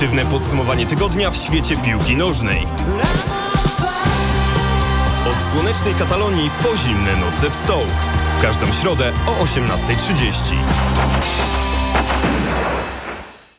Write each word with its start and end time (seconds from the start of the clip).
Obiektywne 0.00 0.30
podsumowanie 0.30 0.86
tygodnia 0.86 1.30
w 1.30 1.36
świecie 1.36 1.76
piłki 1.76 2.16
nożnej. 2.16 2.66
Od 5.30 5.52
słonecznej 5.52 5.94
Katalonii 5.94 6.50
po 6.62 6.76
zimne 6.76 7.16
noce 7.16 7.50
w 7.50 7.54
Stołk. 7.54 7.90
W 8.38 8.42
każdą 8.42 8.72
środę 8.72 9.12
o 9.26 9.44
18.30. 9.44 11.59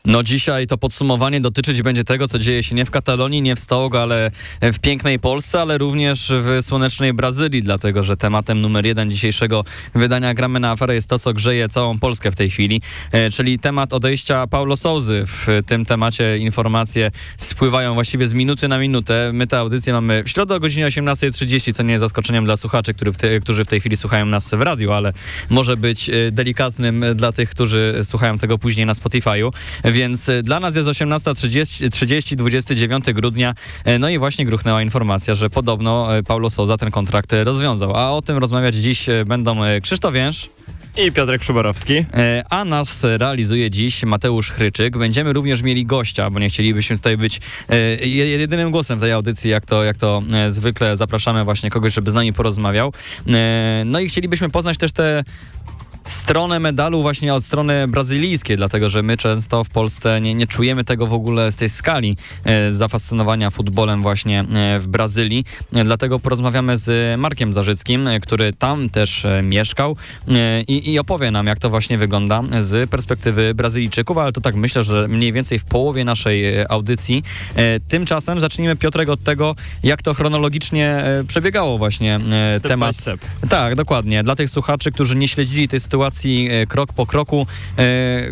No 0.04 0.22
dzisiaj 0.22 0.66
to 0.66 0.78
podsumowanie 0.78 1.40
dotyczyć 1.40 1.82
będzie 1.82 2.04
tego, 2.04 2.28
co 2.28 2.38
dzieje 2.38 2.62
się 2.62 2.74
nie 2.74 2.84
w 2.84 2.90
Katalonii, 2.90 3.42
nie 3.42 3.56
w 3.56 3.60
Stołku, 3.60 3.96
ale 3.96 4.30
w 4.62 4.78
pięknej 4.78 5.18
Polsce, 5.18 5.60
ale 5.60 5.78
również 5.78 6.32
w 6.40 6.62
słonecznej 6.62 7.12
Brazylii, 7.12 7.62
dlatego 7.62 8.02
że 8.02 8.16
tematem 8.16 8.60
numer 8.60 8.86
jeden 8.86 9.10
dzisiejszego 9.10 9.64
wydania 9.94 10.34
Gramy 10.34 10.60
na 10.60 10.70
aferę 10.70 10.94
jest 10.94 11.08
to, 11.08 11.18
co 11.18 11.32
grzeje 11.32 11.68
całą 11.68 11.98
Polskę 11.98 12.30
w 12.30 12.36
tej 12.36 12.50
chwili, 12.50 12.82
e, 13.12 13.30
czyli 13.30 13.58
temat 13.58 13.92
odejścia 13.92 14.46
Paulo 14.46 14.76
Souzy. 14.76 15.24
W 15.26 15.46
tym 15.66 15.84
temacie 15.84 16.38
informacje 16.38 17.10
spływają 17.36 17.94
właściwie 17.94 18.28
z 18.28 18.32
minuty 18.32 18.68
na 18.68 18.78
minutę. 18.78 19.30
My 19.32 19.46
tę 19.46 19.58
audycję 19.58 19.92
mamy 19.92 20.24
w 20.24 20.28
środę 20.28 20.54
o 20.54 20.60
godzinie 20.60 20.86
18.30, 20.86 21.74
co 21.74 21.82
nie 21.82 21.92
jest 21.92 22.02
zaskoczeniem 22.02 22.44
dla 22.44 22.56
słuchaczy, 22.56 22.94
którzy 22.94 23.12
w, 23.12 23.16
te, 23.16 23.40
którzy 23.40 23.64
w 23.64 23.68
tej 23.68 23.80
chwili 23.80 23.96
słuchają 23.96 24.26
nas 24.26 24.50
w 24.50 24.60
radiu, 24.60 24.92
ale 24.92 25.12
może 25.50 25.76
być 25.76 26.08
e, 26.08 26.30
delikatnym 26.30 27.04
dla 27.14 27.32
tych, 27.32 27.50
którzy 27.50 28.00
słuchają 28.04 28.38
tego 28.38 28.58
później 28.58 28.86
na 28.86 28.92
Spotify'u. 28.92 29.50
Więc 29.92 30.28
y, 30.28 30.42
dla 30.42 30.60
nas 30.60 30.76
jest 30.76 30.88
18.30, 30.88 31.90
30, 31.90 32.36
29 32.36 33.04
grudnia. 33.12 33.54
E, 33.84 33.98
no 33.98 34.08
i 34.08 34.18
właśnie 34.18 34.46
gruchnęła 34.46 34.82
informacja, 34.82 35.34
że 35.34 35.50
podobno 35.50 36.16
e, 36.16 36.22
Paulo 36.22 36.50
Souza 36.50 36.76
ten 36.76 36.90
kontrakt 36.90 37.32
e, 37.32 37.44
rozwiązał. 37.44 37.96
A 37.96 38.10
o 38.10 38.22
tym 38.22 38.38
rozmawiać 38.38 38.74
dziś 38.74 39.06
będą 39.26 39.56
Krzysztof 39.82 40.14
Więż. 40.14 40.48
I 41.06 41.12
Piotrek 41.12 41.44
Szuborowski. 41.44 42.04
A 42.50 42.64
nas 42.64 43.04
realizuje 43.04 43.70
dziś 43.70 44.04
Mateusz 44.04 44.50
Chryczyk. 44.50 44.98
Będziemy 44.98 45.32
również 45.32 45.62
mieli 45.62 45.86
gościa, 45.86 46.30
bo 46.30 46.38
nie 46.38 46.48
chcielibyśmy 46.48 46.96
tutaj 46.96 47.16
być 47.16 47.40
jedynym 48.02 48.70
głosem 48.70 48.98
w 48.98 49.00
tej 49.00 49.12
audycji, 49.12 49.50
jak 49.50 49.66
to, 49.66 49.84
jak 49.84 49.96
to 49.96 50.22
zwykle 50.48 50.96
zapraszamy 50.96 51.44
właśnie 51.44 51.70
kogoś, 51.70 51.94
żeby 51.94 52.10
z 52.10 52.14
nami 52.14 52.32
porozmawiał. 52.32 52.92
No 53.84 54.00
i 54.00 54.08
chcielibyśmy 54.08 54.50
poznać 54.50 54.78
też 54.78 54.92
te 54.92 55.24
stronę 56.04 56.60
medalu 56.60 57.02
właśnie 57.02 57.34
od 57.34 57.44
strony 57.44 57.88
brazylijskiej, 57.88 58.56
dlatego 58.56 58.88
że 58.88 59.02
my 59.02 59.16
często 59.16 59.64
w 59.64 59.68
Polsce 59.68 60.20
nie, 60.20 60.34
nie 60.34 60.46
czujemy 60.46 60.84
tego 60.84 61.06
w 61.06 61.12
ogóle 61.12 61.52
z 61.52 61.56
tej 61.56 61.68
skali 61.68 62.16
e, 62.44 62.72
zafascynowania 62.72 63.50
futbolem 63.50 64.02
właśnie 64.02 64.40
e, 64.40 64.78
w 64.78 64.86
Brazylii. 64.88 65.44
E, 65.72 65.84
dlatego 65.84 66.18
porozmawiamy 66.18 66.78
z 66.78 67.20
Markiem 67.20 67.52
Zarzyckim, 67.52 68.08
e, 68.08 68.20
który 68.20 68.52
tam 68.52 68.90
też 68.90 69.24
e, 69.24 69.42
mieszkał 69.42 69.96
e, 70.28 70.62
i, 70.62 70.92
i 70.92 70.98
opowie 70.98 71.30
nam, 71.30 71.46
jak 71.46 71.58
to 71.58 71.70
właśnie 71.70 71.98
wygląda 71.98 72.42
z 72.60 72.90
perspektywy 72.90 73.54
Brazylijczyków, 73.54 74.18
ale 74.18 74.32
to 74.32 74.40
tak 74.40 74.54
myślę, 74.54 74.82
że 74.82 75.08
mniej 75.08 75.32
więcej 75.32 75.58
w 75.58 75.64
połowie 75.64 76.04
naszej 76.04 76.44
audycji. 76.68 77.22
Tymczasem 77.88 78.40
zacznijmy 78.40 78.76
Piotrek 78.76 79.08
od 79.08 79.22
tego, 79.24 79.56
jak 79.82 80.02
to 80.02 80.14
chronologicznie 80.14 81.04
przebiegało 81.28 81.78
właśnie 81.78 82.20
temat. 82.62 82.96
Step. 82.96 83.20
Tak, 83.48 83.74
dokładnie. 83.74 84.22
Dla 84.22 84.34
tych 84.34 84.50
słuchaczy, 84.50 84.92
którzy 84.92 85.16
nie 85.16 85.28
śledzili 85.28 85.68
tej 85.68 85.80
sytuacji 85.92 86.48
e, 86.50 86.66
krok 86.66 86.92
po 86.92 87.06
kroku. 87.06 87.46
E, 87.78 87.84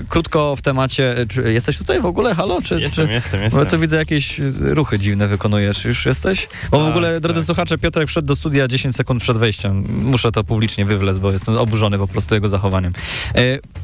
krótko 0.08 0.56
w 0.56 0.62
temacie. 0.62 1.19
E, 1.19 1.27
czy 1.27 1.53
jesteś 1.53 1.77
tutaj 1.77 2.00
w 2.00 2.06
ogóle? 2.06 2.34
Halo? 2.34 2.62
Czy, 2.62 2.80
jestem, 2.80 3.06
czy, 3.06 3.12
jestem, 3.12 3.42
jestem. 3.42 3.64
Bo 3.64 3.70
tu 3.70 3.78
widzę 3.78 3.97
jakieś 3.97 4.41
ruchy 4.61 4.98
dziwne 4.98 5.28
wykonujesz. 5.28 5.84
Już 5.84 6.06
jesteś? 6.06 6.48
Bo 6.70 6.78
w 6.78 6.80
Tak, 6.80 6.91
ogóle, 6.91 7.20
drodzy 7.20 7.41
tak. 7.41 7.47
słuchacze, 7.47 7.78
Piotrek 7.78 8.08
wszedł 8.08 8.27
do 8.27 8.36
studia 8.36 8.69
10 8.69 8.97
sekund 8.97 9.22
przed 9.22 9.39
wejściem. 9.39 9.84
Muszę 10.02 10.33
to 10.33 10.44
publicznie 10.44 10.84
wywlec, 10.84 11.19
bo 11.19 11.33
jestem 11.33 11.56
oburzony 11.56 11.98
po 11.98 12.08
prostu 12.08 12.34
jego 12.34 12.48
zachowaniem. 12.48 12.92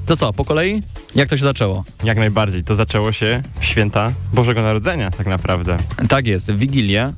To 0.06 0.16
co, 0.16 0.32
po 0.32 0.44
kolei? 0.44 0.82
Jak 1.14 1.28
to 1.28 1.36
się 1.36 1.42
zaczęło? 1.44 1.84
Jak 2.04 2.18
najbardziej. 2.18 2.64
To 2.64 2.74
zaczęło 2.74 3.12
się 3.12 3.42
w 3.60 3.64
święta 3.64 4.12
Bożego 4.32 4.62
Narodzenia 4.62 5.10
tak 5.10 5.26
naprawdę. 5.26 5.78
Tak 6.08 6.26
jest, 6.26 6.52
w 6.52 6.58
Wigilię, 6.58 7.12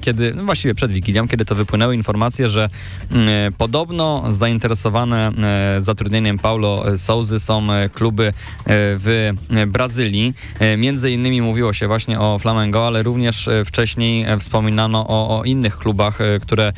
kiedy, 0.00 0.34
no 0.34 0.44
właściwie 0.44 0.74
przed 0.74 0.92
Wigilią, 0.92 1.28
kiedy 1.28 1.44
to 1.44 1.54
wypłynęły 1.54 1.94
informacje, 1.94 2.48
że 2.48 2.68
podobno 3.58 4.24
zainteresowane 4.30 5.32
zatrudnieniem 5.92 6.38
Paulo 6.38 6.84
Souzy 6.96 7.38
są 7.38 7.72
e, 7.72 7.88
kluby 7.88 8.26
e, 8.26 8.32
w 8.68 9.32
Brazylii. 9.66 10.34
E, 10.58 10.76
między 10.76 11.10
innymi 11.10 11.42
mówiło 11.42 11.72
się 11.72 11.86
właśnie 11.86 12.20
o 12.20 12.38
Flamengo, 12.38 12.86
ale 12.86 13.02
również 13.02 13.48
wcześniej 13.66 14.26
wspominano 14.38 15.06
o, 15.08 15.38
o 15.38 15.44
innych 15.44 15.76
klubach, 15.76 16.18
które 16.42 16.72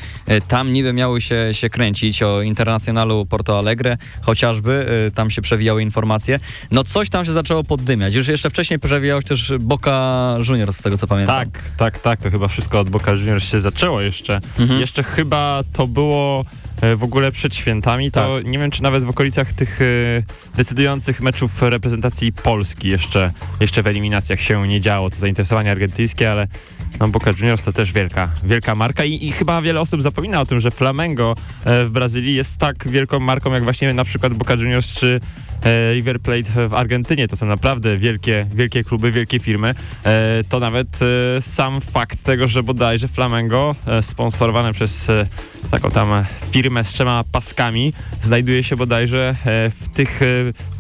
tam 0.49 0.73
niby 0.73 0.93
miały 0.93 1.21
się, 1.21 1.49
się 1.53 1.71
kręcić, 1.71 2.23
o 2.23 2.43
Internacjonalu 2.43 3.27
Porto 3.27 3.59
Alegre 3.59 3.97
chociażby, 4.23 4.87
tam 5.15 5.31
się 5.31 5.43
przewijały 5.43 5.83
informacje. 5.83 6.41
No 6.71 6.85
coś 6.85 7.11
tam 7.11 7.25
się 7.25 7.33
zaczęło 7.33 7.65
poddymiać. 7.65 8.15
Już 8.15 8.29
jeszcze 8.29 8.51
wcześniej 8.51 8.79
przewijało 8.79 9.21
się 9.21 9.29
też 9.29 9.53
Boca 9.61 10.37
Juniors, 10.49 10.77
z 10.77 10.83
tego 10.83 10.99
co 10.99 11.07
pamiętam. 11.07 11.37
Tak, 11.37 11.71
tak, 11.77 11.99
tak. 11.99 12.21
To 12.21 12.31
chyba 12.31 12.49
wszystko 12.49 12.81
od 12.81 12.89
Boca 12.89 13.13
Juniors 13.13 13.45
się 13.45 13.61
zaczęło 13.61 14.01
jeszcze. 14.01 14.41
Mhm. 14.59 14.81
Jeszcze 14.81 15.03
chyba 15.03 15.63
to 15.73 15.87
było 15.87 16.45
w 16.97 17.03
ogóle 17.03 17.33
przed 17.33 17.55
świętami, 17.55 18.11
to 18.11 18.37
Tak. 18.37 18.47
nie 18.47 18.59
wiem, 18.59 18.71
czy 18.71 18.83
nawet 18.83 19.05
w 19.05 19.09
okolicach 19.09 19.53
tych 19.53 19.81
e, 19.83 19.85
decydujących 20.57 21.21
meczów 21.21 21.63
reprezentacji 21.63 22.33
Polski 22.33 22.89
jeszcze, 22.89 23.33
jeszcze 23.61 23.83
w 23.83 23.87
eliminacjach 23.87 24.41
się 24.41 24.69
nie 24.69 24.81
działo. 24.81 25.11
To 25.11 25.19
zainteresowanie 25.19 25.71
argentyńskie, 25.71 26.31
ale 26.31 26.47
no 27.01 27.09
Boca 27.09 27.31
Juniors 27.39 27.65
to 27.65 27.73
też 27.73 27.93
wielka, 27.93 28.29
wielka 28.45 28.75
marka 28.75 29.05
i, 29.05 29.27
i 29.27 29.33
chyba 29.33 29.63
wiele 29.63 29.81
osób 29.81 30.03
zapomina 30.03 30.41
o 30.41 30.47
tym, 30.47 30.61
że 30.61 30.71
Flamengo 30.71 31.35
e, 31.65 31.85
w 31.85 31.91
Brazylii 31.91 32.35
jest 32.35 32.59
tak 32.59 32.89
wielką 32.89 33.21
marką 33.21 33.53
jak 33.53 33.65
właśnie 33.65 33.95
na 33.95 34.05
przykład 34.05 34.35
Boca 34.35 34.55
Juniors 34.55 34.93
czy 34.93 35.21
e, 35.21 35.44
River 35.93 36.21
Plate 36.21 36.69
w 36.69 36.75
Argentynie. 36.75 37.29
To 37.29 37.37
są 37.37 37.47
naprawdę 37.47 37.97
wielkie, 37.97 38.47
wielkie 38.55 38.85
kluby, 38.85 39.13
wielkie 39.13 39.39
firmy. 39.39 39.75
E, 40.05 40.45
to 40.49 40.61
nawet 40.61 40.89
e, 41.03 41.43
sam 41.43 41.81
fakt 41.81 42.23
tego, 42.23 42.49
że 42.49 42.63
bodajże 42.63 43.09
Flamengo 43.09 43.77
e, 43.87 44.03
sponsorowane 44.03 44.73
przez 44.73 45.11
e, 45.11 45.27
taką 45.71 45.91
tam 45.91 46.25
firmę 46.51 46.85
z 46.85 46.89
trzema 46.89 47.25
paskami 47.33 47.93
znajduje 48.23 48.63
się 48.63 48.77
bodajże 48.77 49.37
e, 49.47 49.71
w 49.71 49.89
tych 49.89 50.23
e, 50.23 50.27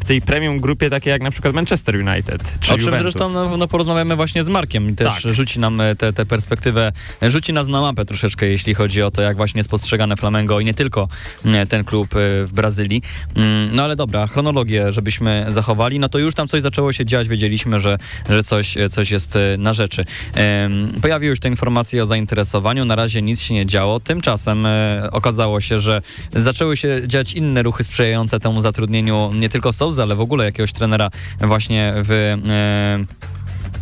w 0.04 0.06
tej 0.06 0.22
premium 0.22 0.60
grupie 0.60 0.90
takiej 0.90 1.10
jak 1.10 1.22
na 1.22 1.30
przykład 1.30 1.54
Manchester 1.54 1.96
United 1.96 2.42
czy 2.60 2.72
O 2.72 2.76
czym 2.76 2.84
Juventus. 2.86 3.02
zresztą 3.12 3.32
no, 3.32 3.56
no, 3.56 3.68
porozmawiamy 3.68 4.16
właśnie 4.16 4.44
z 4.44 4.48
Markiem 4.48 4.96
też 4.96 5.22
Tak. 5.22 5.34
rzuci 5.34 5.60
nam 5.60 5.80
e, 5.80 5.96
tę 5.96 6.12
te, 6.12 6.26
perspektywę, 6.26 6.92
rzuci 7.22 7.52
nas 7.52 7.68
na 7.68 7.80
mapę 7.80 8.04
troszeczkę, 8.04 8.46
jeśli 8.46 8.74
chodzi 8.74 9.02
o 9.02 9.10
to, 9.10 9.22
jak 9.22 9.36
właśnie 9.36 9.58
jest 9.58 9.70
postrzegane 9.70 10.16
Flamengo 10.16 10.60
i 10.60 10.64
nie 10.64 10.74
tylko 10.74 11.08
mm, 11.44 11.66
ten 11.66 11.84
klub 11.84 12.16
e, 12.16 12.18
w 12.46 12.50
Brazylii. 12.52 13.02
Mm, 13.34 13.76
No 13.76 13.84
ale 13.84 13.96
dobra, 13.96 14.26
chronologię, 14.26 14.92
żebyśmy 14.92 15.46
zachowali, 15.48 15.98
no 15.98 16.08
to 16.08 16.18
już 16.18 16.34
tam 16.34 16.48
coś 16.48 16.62
zaczęło 16.62 16.92
się 16.92 17.04
dziać, 17.06 17.28
wiedzieliśmy, 17.28 17.80
że, 17.80 17.98
że 18.28 18.44
coś, 18.44 18.76
e, 18.76 18.88
coś 18.88 19.10
jest 19.10 19.38
na 19.58 19.72
rzeczy. 19.72 20.04
Pojawiły 21.02 21.36
się 21.36 21.40
te 21.40 21.48
informacje 21.48 22.02
o 22.02 22.06
zainteresowaniu, 22.06 22.84
na 22.84 22.96
razie 22.96 23.22
nic 23.22 23.40
się 23.40 23.54
nie 23.54 23.66
działo. 23.66 24.00
Tymczasem 24.00 24.66
okazało 25.12 25.60
się, 25.60 25.80
że 25.80 26.02
zaczęły 26.32 26.76
się 26.76 27.00
dziać 27.06 27.32
inne 27.32 27.62
ruchy 27.62 27.84
sprzyjające 27.84 28.40
temu 28.40 28.60
zatrudnieniu 28.60 29.30
nie 29.34 29.48
tylko 29.48 29.72
Ale 29.98 30.14
w 30.14 30.20
ogóle 30.20 30.44
jakiegoś 30.44 30.72
trenera 30.72 31.10
właśnie 31.40 31.92
w... 31.96 32.10
E, 32.10 33.24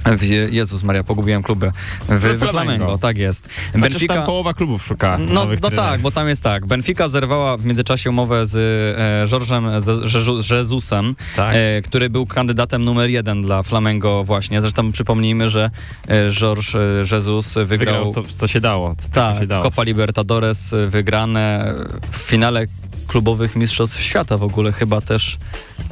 w 0.07 0.23
Jezus 0.53 0.83
Maria, 0.83 1.05
pogubiłem 1.05 1.43
kluby. 1.43 1.73
W, 2.09 2.09
w 2.09 2.21
Flamengo. 2.21 2.49
Flamengo, 2.49 2.99
tak 2.99 3.17
jest. 3.19 3.49
Chociaż 3.81 4.07
tam 4.07 4.27
połowa 4.27 4.55
klubów 4.55 4.87
szuka 4.87 5.19
No, 5.19 5.47
no 5.63 5.71
tak, 5.71 6.01
bo 6.01 6.11
tam 6.11 6.29
jest 6.29 6.43
tak. 6.43 6.67
Benfica 6.67 7.09
zerwała 7.09 7.57
w 7.57 7.65
międzyczasie 7.65 8.11
umowę 8.11 8.47
z 8.47 8.55
e, 8.57 9.27
Georgem 9.31 9.81
Z- 9.81 10.15
Jezu- 10.15 10.55
Jezusem, 10.57 11.15
Tak. 11.37 11.57
e, 11.57 11.83
który 11.83 12.11
był 12.11 12.27
kandydatem 12.27 12.85
numer 12.85 13.11
jeden 13.11 13.43
dla 13.43 13.63
Flamengo 13.63 14.25
właśnie. 14.25 14.61
Zresztą 14.61 14.93
przypomnijmy, 14.93 15.49
że 15.49 15.71
e, 16.09 16.31
George 16.31 16.75
e, 16.75 17.15
Jesus 17.17 17.55
wygrał, 17.55 17.67
Wygrał 17.69 18.13
to, 18.13 18.23
co 18.33 18.49
się 18.49 18.61
dało. 18.61 18.95
Co 18.99 19.09
tak, 19.09 19.39
się 19.39 19.47
dało. 19.47 19.63
Copa 19.63 19.83
Libertadores 19.83 20.73
e, 20.73 20.87
wygrane 20.87 21.75
w 22.11 22.17
finale 22.17 22.67
klubowych 23.13 23.57
mistrzostw 23.57 24.01
świata 24.01 24.37
w 24.39 24.43
ogóle 24.43 24.73
chyba 24.73 25.01
też 25.01 25.39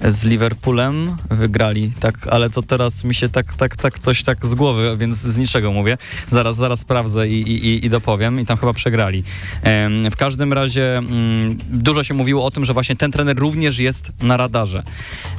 z 0.04 0.24
Liverpoolem 0.24 1.16
wygrali, 1.30 1.92
tak, 2.00 2.26
ale 2.30 2.50
to 2.50 2.62
teraz 2.62 3.04
mi 3.04 3.14
się 3.14 3.28
tak, 3.28 3.54
tak, 3.54 3.76
tak 3.76 3.98
coś 3.98 4.22
tak 4.22 4.46
z 4.46 4.54
głowy, 4.54 4.96
więc 4.98 5.16
z 5.16 5.36
niczego 5.38 5.72
mówię. 5.72 5.98
Zaraz, 6.28 6.56
zaraz 6.56 6.80
sprawdzę 6.80 7.28
i, 7.28 7.40
i, 7.42 7.86
i- 7.86 7.90
dopowiem 7.90 8.40
i 8.40 8.46
tam 8.46 8.58
chyba 8.58 8.72
przegrali. 8.72 9.22
W 10.10 10.16
każdym 10.18 10.52
razie 10.52 10.98
mm, 10.98 11.58
dużo 11.72 12.04
się 12.04 12.14
mówiło 12.14 12.44
o 12.44 12.50
tym, 12.50 12.64
że 12.64 12.72
właśnie 12.72 12.96
ten 12.96 13.12
trener 13.12 13.36
również 13.38 13.78
jest 13.78 14.12
na 14.22 14.36
radarze. 14.36 14.82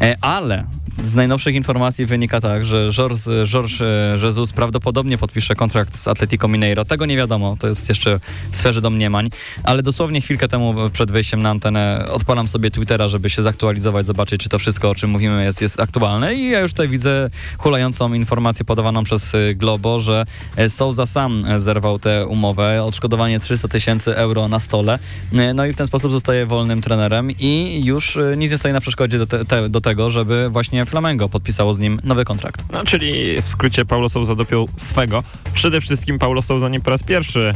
E, 0.01 0.15
ale 0.21 0.65
z 1.03 1.15
najnowszych 1.15 1.55
informacji 1.55 2.05
wynika 2.05 2.41
tak, 2.41 2.65
że 2.65 2.89
George, 2.91 3.19
George 3.45 3.81
e, 3.81 4.17
Jesus 4.25 4.51
prawdopodobnie 4.51 5.17
podpisze 5.17 5.55
kontrakt 5.55 5.95
z 5.95 6.07
Atletico 6.07 6.47
Mineiro. 6.47 6.85
Tego 6.85 7.05
nie 7.05 7.17
wiadomo, 7.17 7.57
to 7.59 7.67
jest 7.67 7.89
jeszcze 7.89 8.19
w 8.51 8.57
sferze 8.57 8.81
domniemań, 8.81 9.29
ale 9.63 9.83
dosłownie 9.83 10.21
chwilkę 10.21 10.47
temu 10.47 10.75
przed 10.93 11.11
wejściem 11.11 11.41
na 11.41 11.49
antenę 11.49 12.05
odpalam 12.11 12.47
sobie 12.47 12.71
Twittera, 12.71 13.07
żeby 13.07 13.29
się 13.29 13.41
zaktualizować, 13.41 14.05
zobaczyć, 14.05 14.41
czy 14.41 14.49
to 14.49 14.59
wszystko, 14.59 14.89
o 14.89 14.95
czym 14.95 15.09
mówimy, 15.09 15.43
jest, 15.43 15.61
jest 15.61 15.79
aktualne. 15.79 16.35
I 16.35 16.49
ja 16.49 16.59
już 16.59 16.71
tutaj 16.71 16.87
widzę 16.87 17.29
hulającą 17.57 18.13
informację 18.13 18.65
podawaną 18.65 19.03
przez 19.03 19.33
y, 19.33 19.55
Globo, 19.55 19.99
że 19.99 20.25
e, 20.55 20.69
Souza 20.69 21.05
sam 21.05 21.45
e, 21.45 21.59
zerwał 21.59 21.99
tę 21.99 22.27
umowę, 22.27 22.83
odszkodowanie 22.83 23.39
300 23.39 23.67
tysięcy 23.67 24.15
euro 24.15 24.47
na 24.47 24.59
stole, 24.59 24.99
E, 25.33 25.53
no 25.53 25.65
i 25.65 25.73
w 25.73 25.75
ten 25.75 25.87
sposób 25.87 26.11
zostaje 26.11 26.45
wolnym 26.45 26.81
trenerem 26.81 27.31
i 27.39 27.81
już 27.85 28.17
e, 28.17 28.37
nic 28.37 28.51
nie 28.51 28.57
stoi 28.57 28.73
na 28.73 28.81
przeszkodzie 28.81 29.17
do, 29.17 29.27
te, 29.27 29.69
do 29.69 29.81
tego, 29.81 30.09
żeby 30.09 30.49
właśnie 30.49 30.80
właśnie 30.81 30.91
Flamengo 30.91 31.29
podpisało 31.29 31.73
z 31.73 31.79
nim 31.79 31.99
nowy 32.03 32.25
kontrakt. 32.25 32.63
No, 32.71 32.85
czyli 32.85 33.41
w 33.41 33.47
skrócie 33.47 33.85
Paulo 33.85 34.09
Souza 34.09 34.35
dopiął 34.35 34.69
swego. 34.77 35.23
Przede 35.53 35.81
wszystkim 35.81 36.19
Paulo 36.19 36.41
Souza 36.41 36.69
nie 36.69 36.79
po 36.79 36.89
raz 36.89 37.03
pierwszy, 37.03 37.53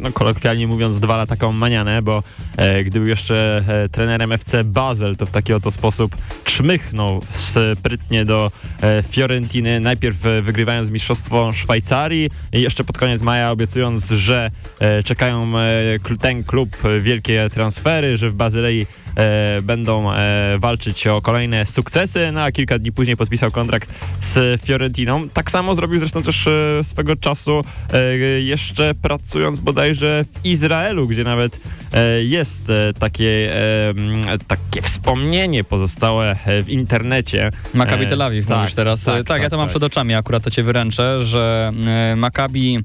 no 0.00 0.12
kolokwialnie 0.12 0.66
mówiąc, 0.66 1.00
dwa 1.00 1.16
lata 1.16 1.36
taką 1.38 1.52
manianę, 1.52 2.02
bo 2.02 2.22
e, 2.56 2.84
gdy 2.84 2.98
był 2.98 3.08
jeszcze 3.08 3.64
e, 3.68 3.88
trenerem 3.88 4.32
FC 4.32 4.64
Basel, 4.64 5.16
to 5.16 5.26
w 5.26 5.30
taki 5.30 5.52
oto 5.52 5.70
sposób 5.70 6.16
czmychnął 6.44 7.22
sprytnie 7.30 8.24
do 8.24 8.50
e, 8.82 9.02
Fiorentiny, 9.02 9.80
najpierw 9.80 10.26
e, 10.26 10.42
wygrywając 10.42 10.90
mistrzostwo 10.90 11.52
Szwajcarii 11.52 12.30
i 12.52 12.60
jeszcze 12.60 12.84
pod 12.84 12.98
koniec 12.98 13.22
maja 13.22 13.50
obiecując, 13.50 14.10
że 14.10 14.50
e, 14.80 15.02
czekają 15.02 15.58
e, 15.58 16.16
ten 16.20 16.44
klub 16.44 16.76
e, 16.84 17.00
wielkie 17.00 17.48
transfery, 17.54 18.16
że 18.16 18.28
w 18.30 18.34
Bazylei 18.34 18.86
e, 19.16 19.58
będą 19.62 20.12
e, 20.12 20.58
walczyć 20.58 21.06
o 21.06 21.22
kolejne 21.22 21.66
sukcesy, 21.66 22.30
no 22.32 22.42
a 22.42 22.52
kilka 22.52 22.78
dni 22.78 22.92
później 22.92 23.16
podpisał 23.16 23.50
kontrakt 23.50 23.90
z 24.20 24.62
Fiorentiną. 24.62 25.28
Tak 25.28 25.50
samo 25.50 25.74
zrobił 25.74 25.98
zresztą 25.98 26.22
też 26.22 26.46
e, 26.46 26.84
swego 26.84 27.16
czasu 27.16 27.64
e, 27.92 28.16
jeszcze 28.40 28.94
pracując 29.18 29.58
bodajże 29.58 30.24
w 30.24 30.46
Izraelu, 30.46 31.08
gdzie 31.08 31.24
nawet 31.24 31.60
e, 31.92 32.22
jest 32.22 32.70
e, 32.70 32.92
takie, 32.98 33.56
e, 34.28 34.38
takie 34.46 34.82
wspomnienie 34.82 35.64
pozostałe 35.64 36.36
w 36.46 36.68
internecie. 36.68 37.50
Maccabi 37.74 38.06
Tel 38.06 38.22
Awiw 38.22 38.46
tak, 38.46 38.58
mówisz 38.58 38.74
teraz. 38.74 39.04
tak, 39.04 39.14
Tak, 39.16 39.26
tak, 39.26 39.42
ja 39.42 39.50
to 39.50 39.56
mam 39.56 39.66
tak. 39.66 39.70
przed 39.70 39.82
oczami, 39.82 40.14
akurat 40.14 40.42
to 40.42 40.50
cię 40.50 40.62
wyręczę, 40.62 41.24
że 41.24 41.72
Maccabi 42.16 42.78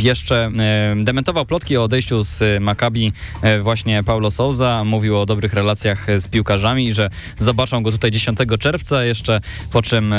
jeszcze 0.00 0.50
dementował 0.96 1.46
plotki 1.46 1.76
o 1.76 1.84
odejściu 1.84 2.24
z 2.24 2.62
Maccabi 2.62 3.12
właśnie 3.62 4.02
Paulo 4.04 4.30
Souza, 4.30 4.84
mówił 4.84 5.18
o 5.18 5.26
dobrych 5.26 5.52
relacjach 5.52 6.06
z 6.18 6.28
piłkarzami, 6.28 6.94
że 6.94 7.10
zobaczą 7.38 7.82
go 7.82 7.92
tutaj 7.92 8.10
10 8.10 8.38
czerwca 8.60 9.04
jeszcze, 9.04 9.40
po 9.72 9.82
czym 9.82 10.14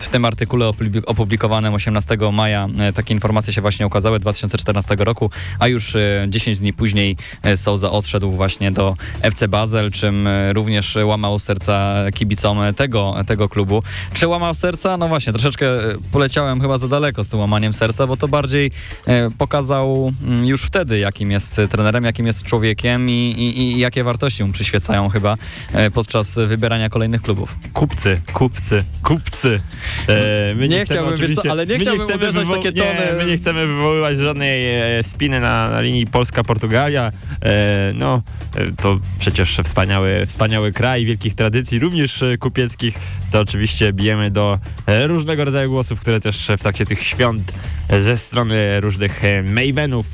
w 0.00 0.08
tym 0.10 0.24
artykule 0.24 0.66
opubli- 0.66 1.02
opublikowanym 1.06 1.74
18 1.74 2.16
maja 2.32 2.68
takie 2.94 3.14
informacje 3.14 3.52
się 3.52 3.60
właśnie 3.60 3.86
ukazały 3.86 4.18
2014 4.18 4.81
roku, 4.90 5.30
a 5.58 5.68
już 5.68 5.96
e, 5.96 6.26
10 6.28 6.58
dni 6.58 6.72
później 6.72 7.16
e, 7.42 7.56
Souza 7.56 7.90
odszedł 7.90 8.30
właśnie 8.30 8.72
do 8.72 8.96
FC 9.22 9.48
Basel, 9.48 9.90
czym 9.90 10.26
e, 10.26 10.52
również 10.52 10.98
łamał 11.04 11.38
serca 11.38 12.04
kibicom 12.14 12.58
tego, 12.76 13.14
tego 13.26 13.48
klubu. 13.48 13.82
Czy 14.12 14.28
łamał 14.28 14.54
serca? 14.54 14.96
No 14.96 15.08
właśnie, 15.08 15.32
troszeczkę 15.32 15.66
e, 15.66 15.94
poleciałem 16.12 16.60
chyba 16.60 16.78
za 16.78 16.88
daleko 16.88 17.24
z 17.24 17.28
tym 17.28 17.40
łamaniem 17.40 17.72
serca, 17.72 18.06
bo 18.06 18.16
to 18.16 18.28
bardziej 18.28 18.70
e, 19.06 19.30
pokazał 19.38 20.12
mm, 20.24 20.46
już 20.46 20.62
wtedy, 20.62 20.98
jakim 20.98 21.30
jest 21.30 21.60
trenerem, 21.70 22.04
jakim 22.04 22.26
jest 22.26 22.42
człowiekiem 22.42 23.10
i, 23.10 23.12
i, 23.12 23.62
i 23.62 23.78
jakie 23.78 24.04
wartości 24.04 24.44
mu 24.44 24.52
przyświecają 24.52 25.08
chyba 25.08 25.36
e, 25.72 25.90
podczas 25.90 26.34
wybierania 26.34 26.88
kolejnych 26.88 27.22
klubów. 27.22 27.56
Kupcy, 27.72 28.20
kupcy, 28.32 28.84
kupcy. 29.02 29.60
E, 30.08 30.54
my 30.54 30.68
Nie 30.68 30.84
chcemy 30.84 31.00
chciałbym, 31.00 31.28
wiesz 31.28 31.46
ale 31.50 31.66
nie 31.66 31.78
chciałbym 31.78 32.06
chcemy 32.06 32.18
uderzać 32.28 32.48
takie 32.48 32.72
Nie, 32.72 32.82
tony. 32.82 33.12
my 33.18 33.30
nie 33.30 33.36
chcemy 33.36 33.66
wywoływać 33.66 34.18
żadnej 34.18 34.71
e, 34.71 34.71
spiny 35.02 35.40
na, 35.40 35.70
na 35.70 35.80
linii 35.80 36.06
Polska-Portugalia. 36.06 37.12
E, 37.42 37.92
no, 37.94 38.22
e, 38.56 38.72
to 38.82 38.98
przecież 39.18 39.60
wspaniały, 39.64 40.26
wspaniały 40.26 40.72
kraj 40.72 41.04
wielkich 41.04 41.34
tradycji, 41.34 41.78
również 41.78 42.22
e, 42.22 42.38
kupieckich. 42.38 42.94
To 43.30 43.40
oczywiście 43.40 43.92
bijemy 43.92 44.30
do 44.30 44.58
różnego 45.06 45.44
rodzaju 45.44 45.70
głosów, 45.70 46.00
które 46.00 46.20
też 46.20 46.48
w 46.58 46.62
trakcie 46.62 46.86
tych 46.86 47.02
świąt 47.02 47.52
ze 48.00 48.16
strony 48.16 48.80
różnych 48.80 49.22
Mavenów 49.44 50.06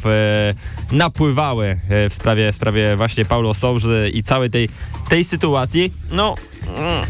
napływały 0.92 1.78
w 2.10 2.14
sprawie, 2.14 2.52
w 2.52 2.56
sprawie 2.56 2.96
właśnie 2.96 3.24
Paulo 3.24 3.54
Souzy 3.54 4.10
i 4.14 4.22
całej 4.22 4.50
tej, 4.50 4.68
tej 5.08 5.24
sytuacji. 5.24 5.92
No, 6.10 6.34
mm, 6.76 7.06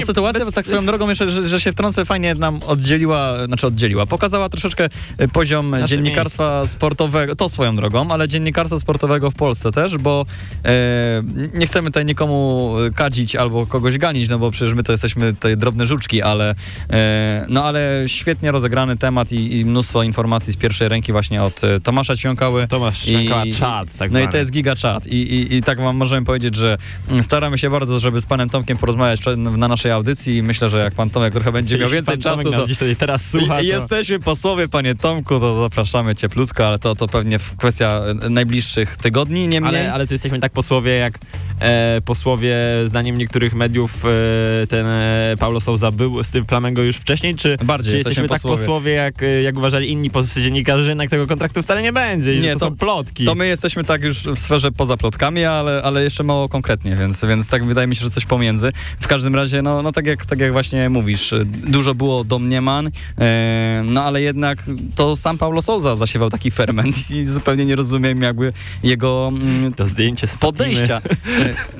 Ta 0.00 0.06
sytuacja, 0.06 0.44
bez- 0.44 0.54
tak 0.54 0.66
swoją 0.66 0.86
drogą 0.86 1.08
jeszcze, 1.08 1.30
że, 1.30 1.48
że 1.48 1.60
się 1.60 1.72
wtrącę, 1.72 2.04
fajnie 2.04 2.34
nam 2.34 2.60
oddzieliła, 2.62 3.46
znaczy 3.46 3.66
oddzieliła, 3.66 4.06
pokazała 4.06 4.48
troszeczkę 4.48 4.88
e, 5.18 5.28
poziom 5.28 5.70
Nasze 5.70 5.86
dziennikarstwa 5.86 6.66
sportowego, 6.66 7.36
to 7.36 7.48
swoją 7.48 7.76
drogą, 7.76 8.10
ale 8.10 8.28
dziennikarstwa 8.28 8.78
sportowego 8.80 9.30
w 9.30 9.34
Polsce 9.34 9.72
też, 9.72 9.96
bo 9.98 10.26
e, 10.64 11.22
nie 11.54 11.66
chcemy 11.66 11.88
tutaj 11.88 12.04
nikomu 12.04 12.72
kadzić 12.94 13.36
albo 13.36 13.66
kogoś 13.66 13.98
ganić, 13.98 14.28
no 14.28 14.38
bo 14.38 14.50
przecież 14.50 14.74
my 14.74 14.82
to 14.82 14.92
jesteśmy 14.92 15.34
tutaj 15.34 15.56
drobne 15.56 15.86
żuczki, 15.86 16.22
ale 16.22 16.54
e, 16.90 17.46
no 17.48 17.64
ale 17.64 18.02
świetnie 18.06 18.52
rozegrany 18.52 18.96
temat 18.96 19.32
i, 19.32 19.58
i 19.58 19.64
mnóstwo 19.64 20.02
informacji 20.02 20.52
z 20.52 20.56
pierwszej 20.56 20.88
ręki 20.88 21.12
właśnie 21.12 21.42
od 21.42 21.64
e, 21.64 21.80
Tomasza 21.80 22.16
Ćwiąkały. 22.16 22.68
Tomasz 22.68 23.08
I- 23.08 23.10
Szczękała 23.14 23.44
czad, 23.58 23.88
tak 23.98 24.10
no 24.10 24.18
i 24.18 24.22
zwany. 24.22 24.32
to 24.32 24.38
jest 24.38 24.50
giga 24.52 24.74
chat. 24.82 25.06
I, 25.06 25.16
i, 25.16 25.54
I 25.56 25.62
tak 25.62 25.80
wam 25.80 25.96
możemy 25.96 26.26
powiedzieć, 26.26 26.56
że 26.56 26.76
mm, 27.08 27.22
staramy 27.22 27.58
się 27.58 27.70
bardzo, 27.70 28.00
żeby 28.00 28.20
z 28.20 28.26
panem 28.26 28.50
Tomkiem 28.50 28.78
porozmawiać 28.78 29.20
na 29.36 29.68
naszej 29.68 29.85
audycji 29.94 30.36
i 30.36 30.42
myślę, 30.42 30.68
że 30.68 30.78
jak 30.78 30.94
pan 30.94 31.10
Tomek 31.10 31.34
trochę 31.34 31.52
będzie 31.52 31.74
miał 31.74 31.82
Jeśli 31.82 31.94
więcej 31.94 32.14
pan 32.14 32.22
Tomek 32.22 32.46
czasu, 32.46 32.66
to 32.66 32.74
tutaj 32.74 32.96
teraz 32.96 33.30
słucha, 33.30 33.60
i, 33.60 33.68
to... 33.68 33.74
jesteśmy 33.74 34.20
posłowie, 34.20 34.68
panie 34.68 34.94
Tomku, 34.94 35.40
to 35.40 35.62
zapraszamy 35.62 36.16
cieplutko, 36.16 36.66
ale 36.66 36.78
to, 36.78 36.94
to 36.94 37.08
pewnie 37.08 37.38
kwestia 37.58 38.02
e, 38.22 38.30
najbliższych 38.30 38.96
tygodni, 38.96 39.48
niemniej... 39.48 39.80
Ale, 39.80 39.92
ale 39.92 40.06
to 40.06 40.14
jesteśmy 40.14 40.40
tak 40.40 40.52
posłowie, 40.52 40.92
jak 40.92 41.18
e, 41.60 42.00
posłowie, 42.04 42.56
zdaniem 42.86 43.18
niektórych 43.18 43.54
mediów, 43.54 44.04
e, 44.04 44.66
ten 44.66 44.86
e, 44.86 45.34
Paulo 45.38 45.60
Souza 45.60 45.90
był 45.90 46.22
z 46.22 46.30
tym 46.30 46.46
Flamengo 46.46 46.82
już 46.82 46.96
wcześniej, 46.96 47.34
czy, 47.34 47.56
Bardziej 47.64 47.92
czy 47.92 47.96
jesteśmy 47.96 48.16
jesteśmy 48.22 48.28
tak 48.28 48.42
posłowie. 48.42 48.56
posłowie, 48.56 48.92
jak, 48.92 49.22
e, 49.22 49.42
jak 49.42 49.56
uważali 49.56 49.90
inni 49.90 50.10
polscy 50.10 50.42
dziennikarze, 50.42 50.84
że 50.84 50.90
jednak 50.90 51.10
tego 51.10 51.26
kontraktu 51.26 51.62
wcale 51.62 51.82
nie 51.82 51.92
będzie 51.92 52.36
Nie, 52.40 52.52
to, 52.52 52.58
to- 52.58 52.66
są 52.66 52.76
plotki. 52.76 53.24
To 53.24 53.34
my 53.34 53.46
jesteśmy 53.46 53.84
tak 53.84 54.04
już 54.04 54.18
w 54.18 54.38
sferze 54.38 54.72
poza 54.72 54.96
plotkami, 54.96 55.44
ale, 55.44 55.82
ale 55.82 56.04
jeszcze 56.04 56.24
mało 56.24 56.48
konkretnie, 56.48 56.96
więc, 56.96 57.24
więc 57.24 57.48
tak 57.48 57.64
wydaje 57.64 57.86
mi 57.86 57.96
się, 57.96 58.04
że 58.04 58.10
coś 58.10 58.24
pomiędzy. 58.26 58.72
W 59.00 59.06
każdym 59.06 59.34
razie, 59.34 59.62
no, 59.62 59.75
no 59.82 59.92
tak, 59.92 60.06
jak, 60.06 60.26
tak 60.26 60.38
jak 60.38 60.52
właśnie 60.52 60.90
mówisz, 60.90 61.34
dużo 61.44 61.94
było 61.94 62.24
domniemań, 62.24 62.90
e, 63.18 63.82
no 63.84 64.04
ale 64.04 64.22
jednak 64.22 64.62
to 64.94 65.16
sam 65.16 65.38
Paulo 65.38 65.62
Souza 65.62 65.96
zasiewał 65.96 66.30
taki 66.30 66.50
ferment 66.50 67.10
i 67.10 67.26
zupełnie 67.26 67.66
nie 67.66 67.76
rozumiem 67.76 68.22
jakby 68.22 68.52
jego 68.82 69.32
mm, 69.32 69.72
To 69.74 69.88
zdjęcie 69.88 70.26
z 70.26 70.36
podejścia. 70.36 71.00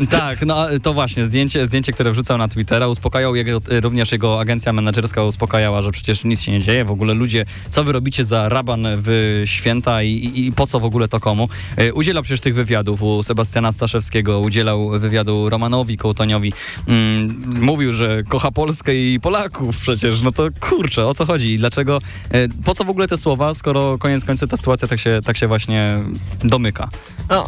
E, 0.01 0.07
tak, 0.07 0.47
no 0.47 0.67
to 0.83 0.95
właśnie, 0.95 1.25
zdjęcie, 1.25 1.67
zdjęcie, 1.67 1.93
które 1.93 2.13
wrzucał 2.13 2.39
na 2.39 2.49
Twittera, 2.49 2.89
uspokajał 2.89 3.37
jego, 3.37 3.61
również 3.81 4.13
jego 4.13 4.41
agencja 4.41 4.73
menedżerska 4.73 5.25
uspokajała, 5.25 5.83
że 5.83 5.93
przecież 5.93 6.25
nic 6.25 6.41
się 6.41 6.53
nie 6.53 6.61
dzieje, 6.61 6.85
w 6.85 6.91
ogóle 6.91 7.15
ludzie, 7.15 7.45
co 7.71 7.85
wy 7.85 7.93
robicie 7.93 8.25
za 8.25 8.49
raban 8.49 8.87
w 8.87 9.43
święta 9.45 10.03
i, 10.03 10.11
i, 10.11 10.47
i 10.47 10.53
po 10.53 10.67
co 10.67 10.81
w 10.81 10.85
ogóle 10.85 11.09
to 11.09 11.21
komu? 11.21 11.49
E, 11.77 11.93
Udzielał 11.93 12.23
przecież 12.23 12.41
tych 12.41 12.55
wywiadów 12.55 13.03
u 13.03 13.23
Sebastiana 13.23 13.73
Staszewskiego, 13.73 14.41
udzielał 14.41 14.91
wywiadu 15.01 15.51
Romanowi 15.51 15.97
Kołtoniowi, 15.97 16.53
mm, 16.89 17.29
mówił, 17.77 17.93
że 17.93 18.23
kocha 18.29 18.51
Polskę 18.51 18.95
i 18.95 19.21
Polaków 19.21 19.79
przecież, 19.79 20.23
no 20.23 20.33
to 20.33 20.49
kurczę, 20.61 21.07
o 21.07 21.15
co 21.15 21.27
chodzi 21.27 21.53
i 21.53 21.59
dlaczego, 21.59 21.99
e, 22.31 22.49
po 22.65 22.75
co 22.75 22.85
w 22.85 22.91
ogóle 22.91 23.07
te 23.09 23.19
słowa, 23.19 23.55
skoro 23.55 23.99
koniec 23.99 24.25
końców 24.25 24.51
ta 24.51 24.57
sytuacja 24.57 24.89
tak 24.89 25.01
się, 25.01 25.21
tak 25.25 25.37
się 25.37 25.49
właśnie 25.49 25.99
domyka? 26.45 26.89
No 27.31 27.47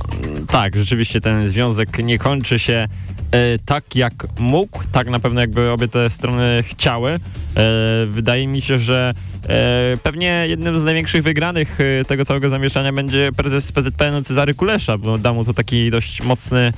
tak, 0.48 0.76
rzeczywiście 0.76 1.20
ten 1.20 1.48
związek 1.48 1.98
nie 1.98 2.18
kończy 2.18 2.58
się 2.58 2.88
e, 3.30 3.58
tak 3.58 3.96
jak 3.96 4.12
mógł, 4.38 4.80
tak 4.92 5.10
na 5.10 5.20
pewno 5.20 5.40
jakby 5.40 5.70
obie 5.70 5.88
te 5.88 6.10
strony 6.10 6.62
chciały. 6.62 7.20
E, 7.56 8.06
wydaje 8.06 8.46
mi 8.46 8.60
się, 8.60 8.78
że 8.78 9.14
e, 9.48 9.96
pewnie 10.02 10.44
jednym 10.48 10.78
z 10.78 10.84
największych 10.84 11.22
wygranych 11.22 11.78
e, 11.80 12.04
tego 12.04 12.24
całego 12.24 12.48
zamieszania 12.50 12.92
będzie 12.92 13.30
prezes 13.36 13.72
PZPN 13.72 14.24
Cezary 14.24 14.54
Kulesza, 14.54 14.98
bo 14.98 15.18
da 15.18 15.32
mu 15.32 15.44
to 15.44 15.54
taki 15.54 15.90
dość 15.90 16.22
mocny 16.22 16.72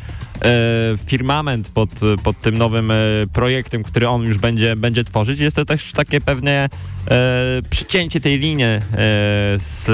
firmament 1.07 1.69
pod, 1.69 1.91
pod 2.23 2.41
tym 2.41 2.57
nowym 2.57 2.93
projektem, 3.33 3.83
który 3.83 4.09
on 4.09 4.23
już 4.23 4.39
będzie, 4.39 4.77
będzie 4.77 5.05
tworzyć. 5.05 5.41
Jest 5.41 5.57
to 5.57 5.65
też 5.65 5.93
takie 5.93 6.21
pewne 6.21 6.69
przycięcie 7.71 8.21
tej 8.21 8.39
linii 8.39 8.65
z, 9.57 9.87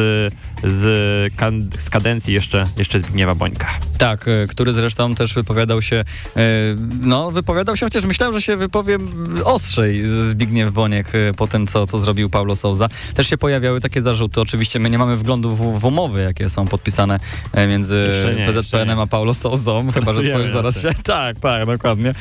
z, 0.66 1.32
z 1.78 1.90
kadencji 1.90 2.34
jeszcze, 2.34 2.66
jeszcze 2.78 2.98
Zbigniewa 2.98 3.34
Bońka. 3.34 3.68
Tak, 3.98 4.28
e, 4.28 4.46
który 4.46 4.72
zresztą 4.72 5.14
też 5.14 5.34
wypowiadał 5.34 5.82
się, 5.82 5.96
e, 5.96 6.42
no 7.00 7.30
wypowiadał 7.30 7.76
się, 7.76 7.86
chociaż 7.86 8.04
myślałem, 8.04 8.34
że 8.34 8.42
się 8.42 8.56
wypowiem 8.56 9.08
ostrzej 9.44 10.06
Zbigniew 10.06 10.72
Boniek 10.72 11.06
e, 11.14 11.34
po 11.34 11.46
tym, 11.46 11.66
co, 11.66 11.86
co 11.86 11.98
zrobił 11.98 12.30
Paulo 12.30 12.56
Souza. 12.56 12.88
Też 13.14 13.28
się 13.28 13.38
pojawiały 13.38 13.80
takie 13.80 14.02
zarzuty, 14.02 14.40
oczywiście 14.40 14.78
my 14.78 14.90
nie 14.90 14.98
mamy 14.98 15.16
wglądu 15.16 15.56
w, 15.56 15.80
w 15.80 15.84
umowy, 15.84 16.22
jakie 16.22 16.50
są 16.50 16.66
podpisane 16.66 17.20
między 17.68 18.10
PZPN-em 18.46 19.00
a 19.00 19.06
Paulo 19.06 19.34
Souzą, 19.34 19.86
chyba, 19.94 20.12
że 20.12 20.22
coś 20.32 20.48
zaraz 20.48 20.82
się... 20.82 20.88
Tak, 21.02 21.38
tak, 21.38 21.66
dokładnie. 21.66 22.14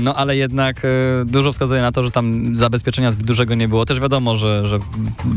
No 0.00 0.14
ale 0.14 0.36
jednak 0.36 0.86
dużo 1.24 1.52
wskazuje 1.52 1.82
na 1.82 1.92
to, 1.92 2.02
że 2.02 2.10
tam 2.10 2.56
zabezpieczenia 2.56 3.12
zbyt 3.12 3.26
dużego 3.26 3.54
nie 3.54 3.68
było. 3.68 3.86
Też 3.86 4.00
wiadomo, 4.00 4.36
że, 4.36 4.66
że 4.66 4.78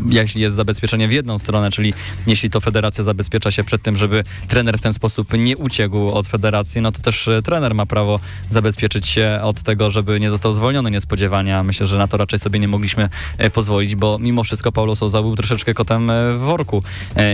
jeśli 0.08 0.42
jest 0.42 0.56
zabezpieczenie 0.56 1.08
w 1.08 1.12
jedną 1.12 1.38
stronę, 1.38 1.70
czyli 1.70 1.94
jeśli 2.26 2.50
to 2.50 2.60
federacja 2.60 3.04
zabezpiecza 3.04 3.50
się 3.50 3.64
przed 3.64 3.82
tym, 3.82 3.96
żeby 3.96 4.24
trener 4.48 4.78
w 4.78 4.80
ten 4.80 4.92
sposób 4.92 5.32
nie 5.38 5.56
uciekł 5.56 6.08
od 6.08 6.26
federacji, 6.26 6.80
no 6.80 6.92
to 6.92 6.98
też 6.98 7.28
e, 7.28 7.42
trener 7.42 7.74
ma 7.74 7.86
prawo 7.86 8.20
zabezpieczyć 8.50 9.06
się 9.06 9.40
od 9.42 9.62
tego, 9.62 9.90
żeby 9.90 10.20
nie 10.20 10.30
został 10.30 10.52
zwolniony 10.52 10.90
niespodziewanie. 10.90 11.62
Myślę, 11.62 11.86
że 11.86 11.98
na 11.98 12.08
to 12.08 12.16
raczej 12.16 12.38
sobie 12.38 12.58
nie 12.58 12.68
mogliśmy 12.68 13.08
e, 13.38 13.50
pozwolić, 13.50 13.94
bo 13.94 14.18
mimo 14.18 14.44
wszystko 14.44 14.72
Paulo 14.72 14.96
Souza 14.96 15.22
był 15.22 15.36
troszeczkę 15.36 15.74
kotem 15.74 16.10
e, 16.10 16.32
w 16.32 16.38
worku. 16.38 16.82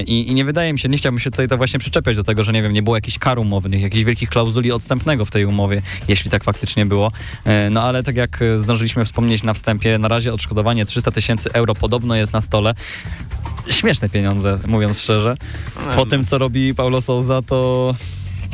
I, 0.06 0.28
I 0.30 0.34
nie 0.34 0.44
wydaje 0.44 0.72
mi 0.72 0.78
się, 0.78 0.88
nie 0.88 0.98
chciałbym 0.98 1.18
się 1.18 1.30
tutaj 1.30 1.48
tak 1.48 1.58
właśnie 1.58 1.80
przyczepiać 1.80 2.16
do 2.16 2.24
tego, 2.24 2.44
że 2.44 2.52
nie 2.52 2.62
wiem, 2.62 2.72
nie 2.72 2.82
było 2.82 2.96
jakichś 2.96 3.18
kar 3.18 3.38
umownych, 3.38 3.82
jakichś 3.82 4.04
wielkich 4.04 4.30
klauzuli 4.30 4.72
odstępnego 4.72 5.24
w 5.24 5.30
tej 5.30 5.44
umowie, 5.44 5.82
jeśli 6.08 6.30
tak 6.30 6.44
faktycznie 6.44 6.86
było. 6.86 7.12
No 7.70 7.82
ale 7.82 8.02
tak 8.02 8.16
jak 8.16 8.40
zdążyliśmy 8.58 9.04
wspomnieć 9.04 9.42
na 9.42 9.54
wstępie, 9.54 9.98
na 9.98 10.08
razie 10.08 10.32
odszkodowanie 10.32 10.84
300 10.84 11.10
tysięcy 11.10 11.52
euro 11.52 11.74
podobno 11.74 12.16
jest 12.16 12.32
na 12.32 12.40
stole. 12.40 12.74
Śmieszne 13.68 14.08
pieniądze, 14.08 14.58
mówiąc 14.66 15.00
szczerze. 15.00 15.36
Po 15.96 16.06
tym, 16.06 16.24
co 16.24 16.38
robi 16.38 16.74
Paulo 16.74 17.00
Souza, 17.00 17.42
to 17.42 17.94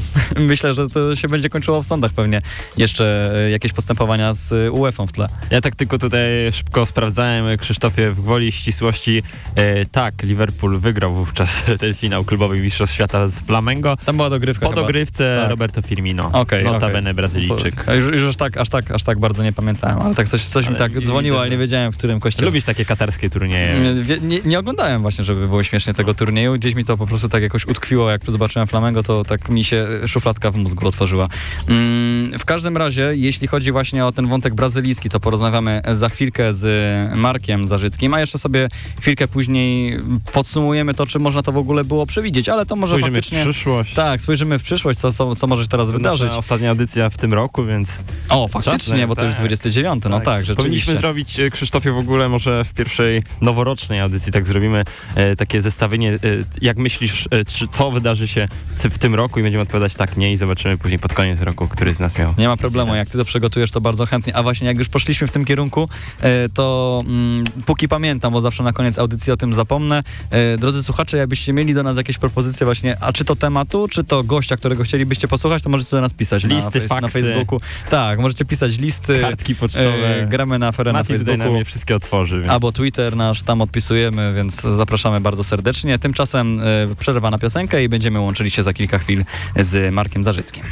myślę, 0.37 0.75
że 0.75 0.89
to 0.89 1.17
się 1.17 1.29
będzie 1.29 1.49
kończyło 1.51 1.83
w 1.83 1.87
sądach 1.87 2.13
pewnie. 2.13 2.43
Jeszcze 2.77 3.33
e, 3.35 3.51
jakieś 3.51 3.73
postępowania 3.73 4.35
z 4.35 4.53
e, 4.53 4.73
UEFA 4.73 5.07
w 5.07 5.13
tle. 5.13 5.29
Ja 5.51 5.61
tak 5.61 5.75
tylko 5.75 5.99
tutaj 5.99 6.53
szybko 6.53 6.87
sprawdzałem, 6.87 7.47
e, 7.47 7.59
Krzysztofie, 7.59 8.11
w 8.11 8.21
gwoli 8.23 8.53
ścisłości. 8.53 9.23
E, 9.55 9.87
tak, 9.87 10.23
Liverpool 10.23 10.79
wygrał 10.79 11.15
wówczas 11.15 11.63
ten 11.81 11.95
finał 11.95 12.25
klubowy 12.25 12.61
Mistrzostw 12.61 12.95
Świata 12.95 13.29
z 13.29 13.41
Flamengo. 13.41 13.97
Tam 14.05 14.17
była 14.17 14.31
dogrywka 14.31 14.67
Po 14.67 14.71
chyba. 14.71 14.83
dogrywce 14.83 15.39
Tak. 15.41 15.51
Roberto 15.51 15.83
Firmino, 15.83 16.31
Okej, 16.33 16.65
notabene 16.65 17.11
okej. 17.11 17.15
Brazylijczyk. 17.15 17.85
Już, 17.97 18.07
już 18.15 18.29
aż, 18.29 18.37
tak, 18.37 18.57
aż, 18.57 18.69
tak, 18.69 18.91
aż 18.91 19.05
tak 19.05 19.19
bardzo 19.19 19.43
nie 19.43 19.53
pamiętałem, 19.53 19.99
ale 19.99 20.15
tak 20.15 20.29
coś, 20.29 20.43
coś 20.43 20.65
mi 20.65 20.69
Ale 20.69 20.79
tak 20.79 20.93
widzę, 20.93 21.07
dzwoniło, 21.07 21.41
ale 21.41 21.51
nie 21.51 21.59
wiedziałem, 21.59 21.93
w 21.93 21.97
którym 21.97 22.21
kościele. 22.21 22.47
Lubisz 22.47 22.65
takie 22.65 22.85
katarskie 22.85 23.31
turnieje? 23.31 23.81
Nie, 23.81 24.19
nie, 24.19 24.41
nie 24.45 24.59
oglądałem 24.59 25.03
właśnie, 25.03 25.25
żeby 25.25 25.49
było 25.49 25.63
śmiesznie 25.63 25.95
tego 25.95 26.15
turnieju. 26.15 26.55
Gdzieś 26.55 26.75
mi 26.75 26.85
to 26.85 26.97
po 26.97 27.07
prostu 27.07 27.29
tak 27.29 27.43
jakoś 27.43 27.67
utkwiło, 27.67 28.11
jak 28.11 28.21
zobaczyłem 28.29 28.69
Flamengo, 28.69 29.03
to 29.03 29.25
tak 29.25 29.49
mi 29.49 29.65
się 29.65 29.88
szufladka 30.07 30.51
w 30.51 30.57
mózgu 30.57 30.89
otworzyła. 30.89 31.29
Mm, 31.69 32.39
w 32.39 32.45
każdym 32.45 32.77
razie, 32.77 33.13
jeśli 33.15 33.49
chodzi 33.49 33.73
właśnie 33.73 34.05
o 34.05 34.13
ten 34.13 34.29
wątek 34.29 34.55
brazylijski, 34.55 35.09
to 35.09 35.21
porozmawiamy 35.21 35.83
za 35.93 36.09
chwilkę 36.09 36.55
z 36.55 37.17
Markiem 37.17 37.69
Zarzyckim, 37.69 38.15
a 38.15 38.21
jeszcze 38.21 38.39
sobie 38.39 38.69
chwilkę 39.01 39.29
później 39.29 40.01
podsumujemy 40.33 40.95
to, 40.95 41.07
czy 41.07 41.19
można 41.19 41.43
to 41.43 41.53
w 41.53 41.57
ogóle 41.57 41.85
było 41.85 42.07
przewidzieć, 42.07 42.49
ale 42.49 42.67
to 42.67 42.77
może 42.77 42.91
Spojrzymy 42.91 43.17
faktycznie... 43.17 43.41
w 43.41 43.43
przyszłość. 43.43 43.95
Tak, 43.95 44.21
spojrzymy 44.21 44.59
w 44.59 44.63
przyszłość, 44.63 44.99
co, 44.99 45.13
co, 45.13 45.35
co 45.35 45.47
może 45.47 45.63
się 45.63 45.69
teraz 45.69 45.91
wydarzyć. 45.91 46.33
Ostatnia 46.33 46.71
audycja 46.71 47.11
w 47.11 47.19
tym 47.19 47.35
roku, 47.35 47.65
więc 47.65 47.91
O, 48.29 48.49
faktycznie, 48.49 49.07
bo 49.07 49.17
to 49.17 49.25
już 49.25 49.33
tak. 49.33 49.41
29, 49.41 50.05
no 50.11 50.21
tak, 50.21 50.45
rzeczywiście. 50.45 50.55
Powinniśmy 50.57 50.97
zrobić, 50.97 51.41
e, 51.41 51.51
Krzysztofie, 51.51 51.93
w 51.93 51.99
ogóle 51.99 52.29
może 52.29 52.65
w 52.65 52.75
pierwszej 52.75 53.23
noworocznej 53.41 54.01
audycji 54.01 54.33
tak 54.33 54.47
zrobimy 54.47 54.85
e, 55.15 55.37
takie 55.37 55.63
zestawienie, 55.63 56.13
e, 56.13 56.19
jak 56.63 56.77
myślisz, 56.77 57.29
e, 57.31 57.45
czy, 57.45 57.69
co 57.69 57.91
wydarzy 57.91 58.29
się 58.29 58.49
w 58.77 58.99
tym 58.99 59.15
roku 59.15 59.41
i 59.41 59.43
będziemy 59.43 59.63
odpowiadać 59.63 59.78
tak, 59.97 60.17
nie 60.17 60.33
i 60.33 60.37
zobaczymy 60.37 60.79
później 60.79 60.99
pod 60.99 61.15
koniec 61.15 61.41
roku, 61.41 61.69
który 61.69 61.95
z 61.95 62.01
nas 62.01 62.19
miał. 62.19 62.35
Nie 62.39 62.49
ma 62.49 62.57
problemu, 62.57 62.95
jak 62.95 63.09
ty 63.09 63.19
to 63.19 63.25
przygotujesz, 63.25 63.71
to 63.71 63.81
bardzo 63.81 64.07
chętnie. 64.07 64.37
A 64.37 64.43
właśnie, 64.43 64.67
jak 64.67 64.79
już 64.79 64.89
poszliśmy 64.89 65.27
w 65.27 65.31
tym 65.31 65.45
kierunku, 65.45 65.89
e, 66.21 66.49
to 66.49 67.03
mm, 67.07 67.45
póki 67.67 67.89
pamiętam, 67.89 68.33
bo 68.33 68.41
zawsze 68.41 68.63
na 68.63 68.73
koniec 68.73 68.99
audycji 68.99 69.33
o 69.33 69.37
tym 69.37 69.55
zapomnę, 69.55 70.03
e, 70.31 70.59
drodzy 70.59 70.83
słuchacze, 70.83 71.17
jakbyście 71.17 71.53
mieli 71.53 71.75
do 71.75 71.83
nas 71.83 71.97
jakieś 71.97 72.19
propozycje 72.19 72.65
właśnie, 72.65 72.97
a 73.01 73.13
czy 73.13 73.25
to 73.25 73.37
tematu, 73.37 73.89
czy 73.89 74.05
to 74.05 74.25
gościa, 74.25 74.57
którego 74.57 74.85
chcielibyście 74.85 75.29
posłuchać, 75.29 75.63
to 75.63 75.71
możecie 75.71 75.91
do 75.91 76.01
nas 76.01 76.13
pisać 76.13 76.45
Listy, 76.45 76.81
na, 76.81 76.87
fejs- 76.87 76.89
na 76.89 77.01
faksy. 77.01 77.23
Facebooku. 77.23 77.61
Tak, 77.91 78.19
możecie 78.19 78.45
pisać 78.45 78.79
listy, 78.79 79.21
Kartki 79.21 79.55
pocztowe. 79.55 80.23
e, 80.23 80.27
gramy 80.27 80.59
na 80.59 80.69
aferę 80.69 80.93
na 80.93 80.99
Mati 80.99 81.13
Facebooku. 81.13 81.53
nam 81.53 81.65
wszystkie 81.65 81.97
otworzy. 81.97 82.41
Więc... 82.41 82.53
Albo 82.53 82.73
Twitter 82.73 83.17
nasz, 83.17 83.43
tam 83.43 83.61
odpisujemy, 83.61 84.35
więc 84.35 84.61
zapraszamy 84.61 85.21
bardzo 85.21 85.45
serdecznie. 85.45 85.99
Tymczasem 85.99 86.61
przerwa 86.99 87.31
na 87.31 87.39
piosenkę 87.39 87.85
i 87.85 87.89
będziemy 87.89 88.21
łączyli 88.21 88.51
się 88.51 88.63
za 88.63 88.73
kilka 88.73 88.99
chwil 88.99 89.25
z 89.57 89.68
Markiem 89.93 90.25
Zarzyckim. 90.25 90.65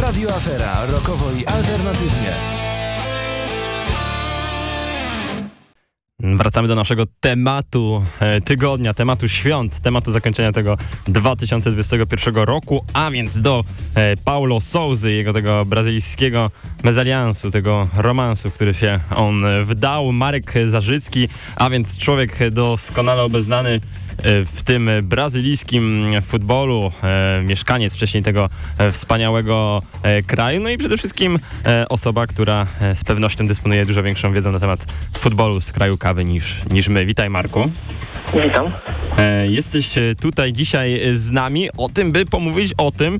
Radio 0.00 0.36
Afera, 0.36 0.86
rokowo 0.86 1.32
i 1.32 1.46
alternatywnie. 1.46 2.32
Wracamy 6.20 6.68
do 6.68 6.74
naszego 6.74 7.04
tematu 7.20 8.04
e, 8.20 8.40
tygodnia, 8.40 8.94
tematu 8.94 9.28
świąt, 9.28 9.80
tematu 9.80 10.10
zakończenia 10.10 10.52
tego 10.52 10.76
2021 11.08 12.36
roku, 12.36 12.84
a 12.92 13.10
więc 13.10 13.40
do 13.40 13.64
e, 13.94 14.16
Paulo 14.16 14.60
Souzy, 14.60 15.12
jego 15.12 15.32
tego 15.32 15.64
brazylijskiego 15.64 16.50
mezaliansu, 16.84 17.50
tego 17.50 17.88
romansu, 17.96 18.50
w 18.50 18.52
który 18.52 18.74
się 18.74 19.00
on 19.16 19.44
e, 19.44 19.64
wdał. 19.64 20.12
Marek 20.12 20.54
Zarzycki, 20.68 21.28
a 21.56 21.70
więc 21.70 21.98
człowiek 21.98 22.50
doskonale 22.50 23.22
obeznany 23.22 23.80
w 24.24 24.62
tym 24.64 24.90
brazylijskim 25.02 26.06
futbolu, 26.22 26.92
e, 27.02 27.42
mieszkaniec 27.42 27.94
wcześniej 27.94 28.22
tego 28.22 28.48
e, 28.78 28.90
wspaniałego 28.90 29.82
e, 30.02 30.22
kraju, 30.22 30.60
no 30.60 30.70
i 30.70 30.78
przede 30.78 30.96
wszystkim 30.96 31.38
e, 31.66 31.88
osoba, 31.88 32.26
która 32.26 32.66
e, 32.80 32.94
z 32.94 33.04
pewnością 33.04 33.46
dysponuje 33.46 33.86
dużo 33.86 34.02
większą 34.02 34.32
wiedzą 34.32 34.52
na 34.52 34.60
temat 34.60 34.86
futbolu 35.18 35.60
z 35.60 35.72
kraju 35.72 35.98
kawy 35.98 36.24
niż, 36.24 36.64
niż 36.70 36.88
my. 36.88 37.06
Witaj 37.06 37.30
Marku. 37.30 37.70
Witam. 38.44 38.70
E, 39.18 39.48
jesteś 39.48 39.98
e, 39.98 40.14
tutaj 40.20 40.52
dzisiaj 40.52 41.08
e, 41.08 41.16
z 41.16 41.30
nami 41.30 41.68
o 41.76 41.88
tym, 41.88 42.12
by 42.12 42.26
pomówić 42.26 42.72
o 42.76 42.90
tym 42.90 43.18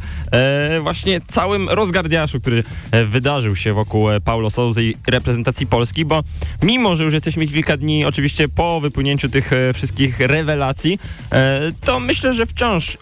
właśnie 0.82 1.20
całym 1.20 1.68
rozgardiaszu, 1.68 2.40
który 2.40 2.64
wydarzył 3.06 3.56
się 3.56 3.72
wokół 3.72 4.06
Paulo 4.24 4.50
Souzy 4.50 4.84
i 4.84 4.94
reprezentacji 5.06 5.66
Polski, 5.66 6.04
bo 6.04 6.22
mimo, 6.62 6.96
że 6.96 7.04
już 7.04 7.14
jesteśmy 7.14 7.46
kilka 7.46 7.76
dni 7.76 8.04
oczywiście 8.04 8.48
po 8.48 8.80
wypłynięciu 8.80 9.28
tych 9.28 9.50
wszystkich 9.74 10.20
rewelacji, 10.20 10.98
to 11.84 12.00
myślę, 12.00 12.34
że 12.34 12.46
wciąż 12.46 12.98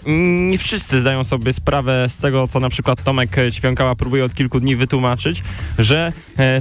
nie 0.51 0.59
wszyscy 0.59 1.01
zdają 1.01 1.25
sobie 1.25 1.53
sprawę 1.53 2.09
z 2.09 2.19
tego, 2.19 2.49
co 2.49 2.61
na 2.61 2.71
przykład 2.71 3.03
Tomek 3.03 3.37
Ćwiąkała 3.51 3.95
próbuje 3.95 4.25
od 4.25 4.35
kilku 4.35 4.61
dni 4.61 4.77
wytłumaczyć, 4.77 5.43
że 5.79 6.13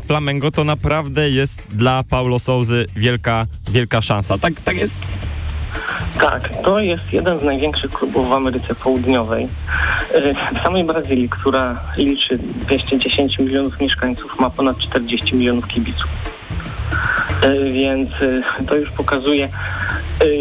Flamengo 0.05 0.51
to 0.51 0.63
naprawdę 0.63 1.29
jest 1.29 1.61
dla 1.69 2.03
Paulo 2.03 2.39
Souzy 2.39 2.85
wielka, 2.95 3.45
wielka 3.71 4.01
szansa. 4.01 4.37
Tak, 4.37 4.61
tak 4.61 4.77
jest? 4.77 5.01
Tak, 6.19 6.49
to 6.63 6.79
jest 6.79 7.13
jeden 7.13 7.39
z 7.39 7.43
największych 7.43 7.91
klubów 7.91 8.29
w 8.29 8.33
Ameryce 8.33 8.75
Południowej. 8.75 9.47
E, 10.13 10.33
W 10.33 10.63
samej 10.63 10.83
Brazylii, 10.83 11.29
która 11.29 11.81
liczy 11.97 12.37
210 12.37 13.39
milionów 13.39 13.79
mieszkańców, 13.79 14.39
ma 14.39 14.49
ponad 14.49 14.77
40 14.77 15.35
milionów 15.35 15.67
kibiców. 15.67 16.09
E, 17.41 17.71
Więc 17.71 18.11
e, 18.11 18.63
to 18.67 18.75
już 18.75 18.91
pokazuje, 18.91 19.49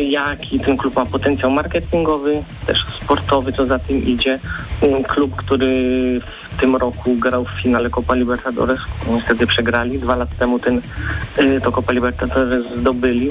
jaki 0.08 0.60
ten 0.60 0.76
klub 0.76 0.96
ma 0.96 1.06
potencjał 1.06 1.50
marketingowy, 1.50 2.42
też 2.66 2.84
sportowy, 3.02 3.52
co 3.52 3.66
za 3.66 3.78
tym 3.78 4.04
idzie. 4.04 4.38
Klub, 5.08 5.36
który 5.36 5.66
w 6.50 6.56
tym 6.60 6.76
roku 6.76 7.14
grał 7.14 7.44
w 7.44 7.62
finale 7.62 7.90
Copa 7.90 8.14
Libertadores, 8.14 8.78
niestety 9.10 9.46
przegrali. 9.46 9.98
Dwa 9.98 10.16
lata 10.16 10.32
temu 10.38 10.58
ten, 10.58 10.80
to 11.62 11.72
Copa 11.72 11.92
Libertadores 11.92 12.66
zdobyli. 12.76 13.30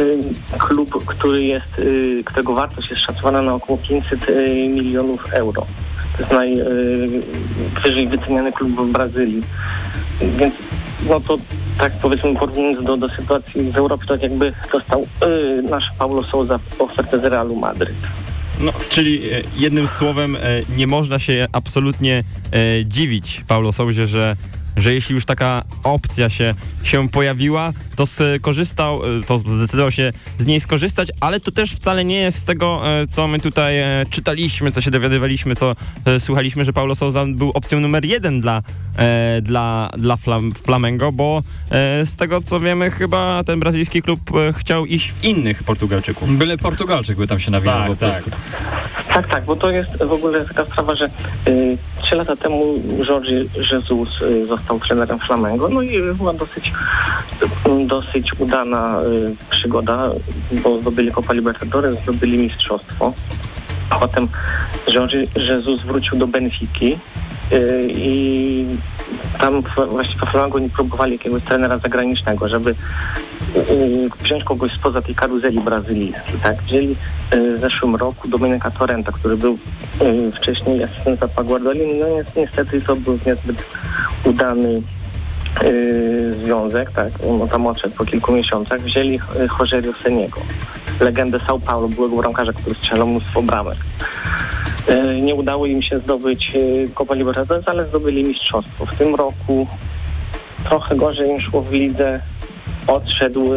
Y, 0.00 0.18
klub, 0.58 1.04
który 1.06 1.42
jest, 1.42 1.78
y, 1.78 2.22
którego 2.24 2.54
wartość 2.54 2.90
jest 2.90 3.02
szacowana 3.02 3.42
na 3.42 3.54
około 3.54 3.78
500 3.78 4.28
y, 4.28 4.68
milionów 4.68 5.32
euro. 5.32 5.66
To 6.16 6.22
jest 6.22 6.32
najwyżej 6.32 8.08
wyceniany 8.08 8.52
klub 8.52 8.88
w 8.88 8.92
Brazylii. 8.92 9.42
Więc 10.20 10.54
no 11.08 11.20
to 11.20 11.36
tak 11.78 11.92
powiedzmy 12.02 12.34
porównując 12.34 12.84
do, 12.84 12.96
do 12.96 13.08
sytuacji 13.08 13.70
w 13.70 13.76
Europie, 13.76 14.06
to 14.06 14.16
jakby 14.16 14.52
dostał 14.72 15.06
nasz 15.70 15.84
Paulo 15.98 16.22
Souza 16.22 16.58
ofertę 16.78 17.20
z 17.20 17.24
Realu 17.24 17.56
Madryt. 17.56 17.96
No, 18.60 18.72
czyli 18.88 19.32
e, 19.32 19.42
jednym 19.56 19.88
słowem 19.88 20.36
e, 20.36 20.40
nie 20.76 20.86
można 20.86 21.18
się 21.18 21.46
absolutnie 21.52 22.22
e, 22.52 22.84
dziwić 22.84 23.44
Paulo 23.48 23.72
Souzie, 23.72 24.06
że, 24.06 24.36
że 24.76 24.94
jeśli 24.94 25.14
już 25.14 25.24
taka 25.24 25.62
opcja 25.84 26.28
się, 26.28 26.54
się 26.82 27.08
pojawiła, 27.08 27.72
to 27.96 28.04
skorzystał, 28.06 29.18
e, 29.18 29.22
to 29.22 29.38
zdecydował 29.38 29.90
się 29.90 30.12
z 30.38 30.46
niej 30.46 30.60
skorzystać, 30.60 31.08
ale 31.20 31.40
to 31.40 31.50
też 31.50 31.72
wcale 31.72 32.04
nie 32.04 32.20
jest 32.20 32.38
z 32.38 32.44
tego, 32.44 32.82
e, 33.00 33.06
co 33.06 33.28
my 33.28 33.40
tutaj 33.40 33.78
e, 33.78 34.06
czytaliśmy, 34.10 34.72
co 34.72 34.80
się 34.80 34.90
dowiadywaliśmy, 34.90 35.56
co 35.56 35.76
słuchaliśmy, 36.18 36.64
że 36.64 36.72
Paulo 36.72 36.94
Souza 36.94 37.24
był 37.28 37.50
opcją 37.50 37.80
numer 37.80 38.04
jeden 38.04 38.40
dla, 38.40 38.62
dla, 39.42 39.90
dla 39.98 40.16
Flam, 40.16 40.52
Flamengo, 40.52 41.12
bo 41.12 41.42
z 42.04 42.16
tego 42.16 42.40
co 42.40 42.60
wiemy, 42.60 42.90
chyba 42.90 43.44
ten 43.44 43.60
brazylijski 43.60 44.02
klub 44.02 44.20
chciał 44.58 44.86
iść 44.86 45.12
w 45.12 45.24
innych 45.24 45.62
Portugalczyków. 45.62 46.38
Byle 46.38 46.58
Portugalczyk 46.58 47.16
by 47.16 47.26
tam 47.26 47.40
się 47.40 47.50
nawinął 47.50 47.78
Tak, 47.78 47.88
po 47.88 47.96
tak. 47.96 48.10
prostu. 48.10 48.30
Tak, 49.08 49.28
tak, 49.28 49.44
bo 49.44 49.56
to 49.56 49.70
jest 49.70 49.96
w 49.96 50.12
ogóle 50.12 50.44
taka 50.44 50.64
sprawa, 50.66 50.94
że 50.94 51.10
y, 51.48 51.78
trzy 52.10 52.16
lata 52.16 52.36
temu 52.36 52.74
Jorge 53.08 53.44
Jesus 53.70 54.22
y, 54.22 54.46
został 54.46 54.80
trenerem 54.80 55.18
Flamengo, 55.18 55.68
no 55.68 55.82
i 55.82 56.14
była 56.14 56.32
dosyć, 56.32 56.72
y, 57.82 57.86
dosyć 57.86 58.40
udana 58.40 59.00
y, 59.02 59.50
przygoda, 59.50 60.10
bo 60.62 60.80
zdobyli 60.80 61.12
Copa 61.12 61.32
Libertadores, 61.32 62.02
zdobyli 62.02 62.38
mistrzostwo. 62.38 63.12
Potem 64.00 64.28
Jorge 64.94 65.24
Jesus 65.36 65.82
wrócił 65.82 66.18
do 66.18 66.26
Benfiki 66.26 66.98
y, 67.52 67.88
i 67.90 68.66
tam 69.40 69.62
właśnie 69.90 70.16
w 70.16 70.30
Flamengo 70.30 70.58
nie 70.58 70.68
próbowali 70.68 71.12
jakiegoś 71.12 71.42
trenera 71.42 71.78
zagranicznego, 71.78 72.48
żeby 72.48 72.74
wziąć 74.22 74.44
kogoś 74.44 74.72
spoza 74.72 75.02
tej 75.02 75.14
karuzeli 75.14 75.60
brazylijskiej, 75.60 76.40
tak? 76.42 76.62
Wzięli 76.62 76.96
y, 77.34 77.56
w 77.56 77.60
zeszłym 77.60 77.96
roku 77.96 78.28
Dominika 78.28 78.70
Torrenta, 78.70 79.12
który 79.12 79.36
był 79.36 79.58
y, 80.02 80.32
wcześniej 80.32 80.84
asystentem 80.84 81.28
Guardoli, 81.44 81.80
no 82.00 82.08
ni- 82.08 82.42
niestety 82.42 82.80
to 82.80 82.96
był 82.96 83.18
niezbyt 83.26 83.64
udany 84.24 84.82
yy, 85.62 86.34
związek, 86.44 86.90
tak, 86.90 87.12
on 87.28 87.48
tam 87.48 87.66
odszedł 87.66 87.94
po 87.94 88.04
kilku 88.04 88.32
miesiącach, 88.32 88.80
wzięli 88.80 89.18
Rogerio 89.58 89.92
Seniego, 90.02 90.40
legendę 91.00 91.38
São 91.38 91.60
Paulo, 91.60 91.88
byłego 91.88 92.16
bramkarza, 92.16 92.52
który 92.52 92.74
strzelał 92.74 93.08
mnóstwo 93.08 93.42
bramek. 93.42 93.76
Yy, 94.90 95.20
nie 95.20 95.34
udało 95.34 95.66
im 95.66 95.82
się 95.82 95.98
zdobyć 95.98 96.52
Copa 96.94 97.14
Libertadores, 97.14 97.68
ale 97.68 97.86
zdobyli 97.86 98.24
mistrzostwo. 98.24 98.86
W 98.86 98.94
tym 98.94 99.14
roku 99.14 99.66
trochę 100.64 100.96
gorzej 100.96 101.30
im 101.30 101.40
szło 101.40 101.62
w 101.62 101.72
lidze. 101.72 102.20
Odszedł 102.86 103.50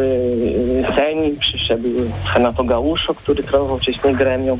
Seni, 0.94 1.36
przyszedł 1.40 1.88
Renato 2.34 2.64
Gauszo, 2.64 3.14
który 3.14 3.42
trenował 3.42 3.78
wcześniej 3.78 4.14
Gremią, 4.14 4.58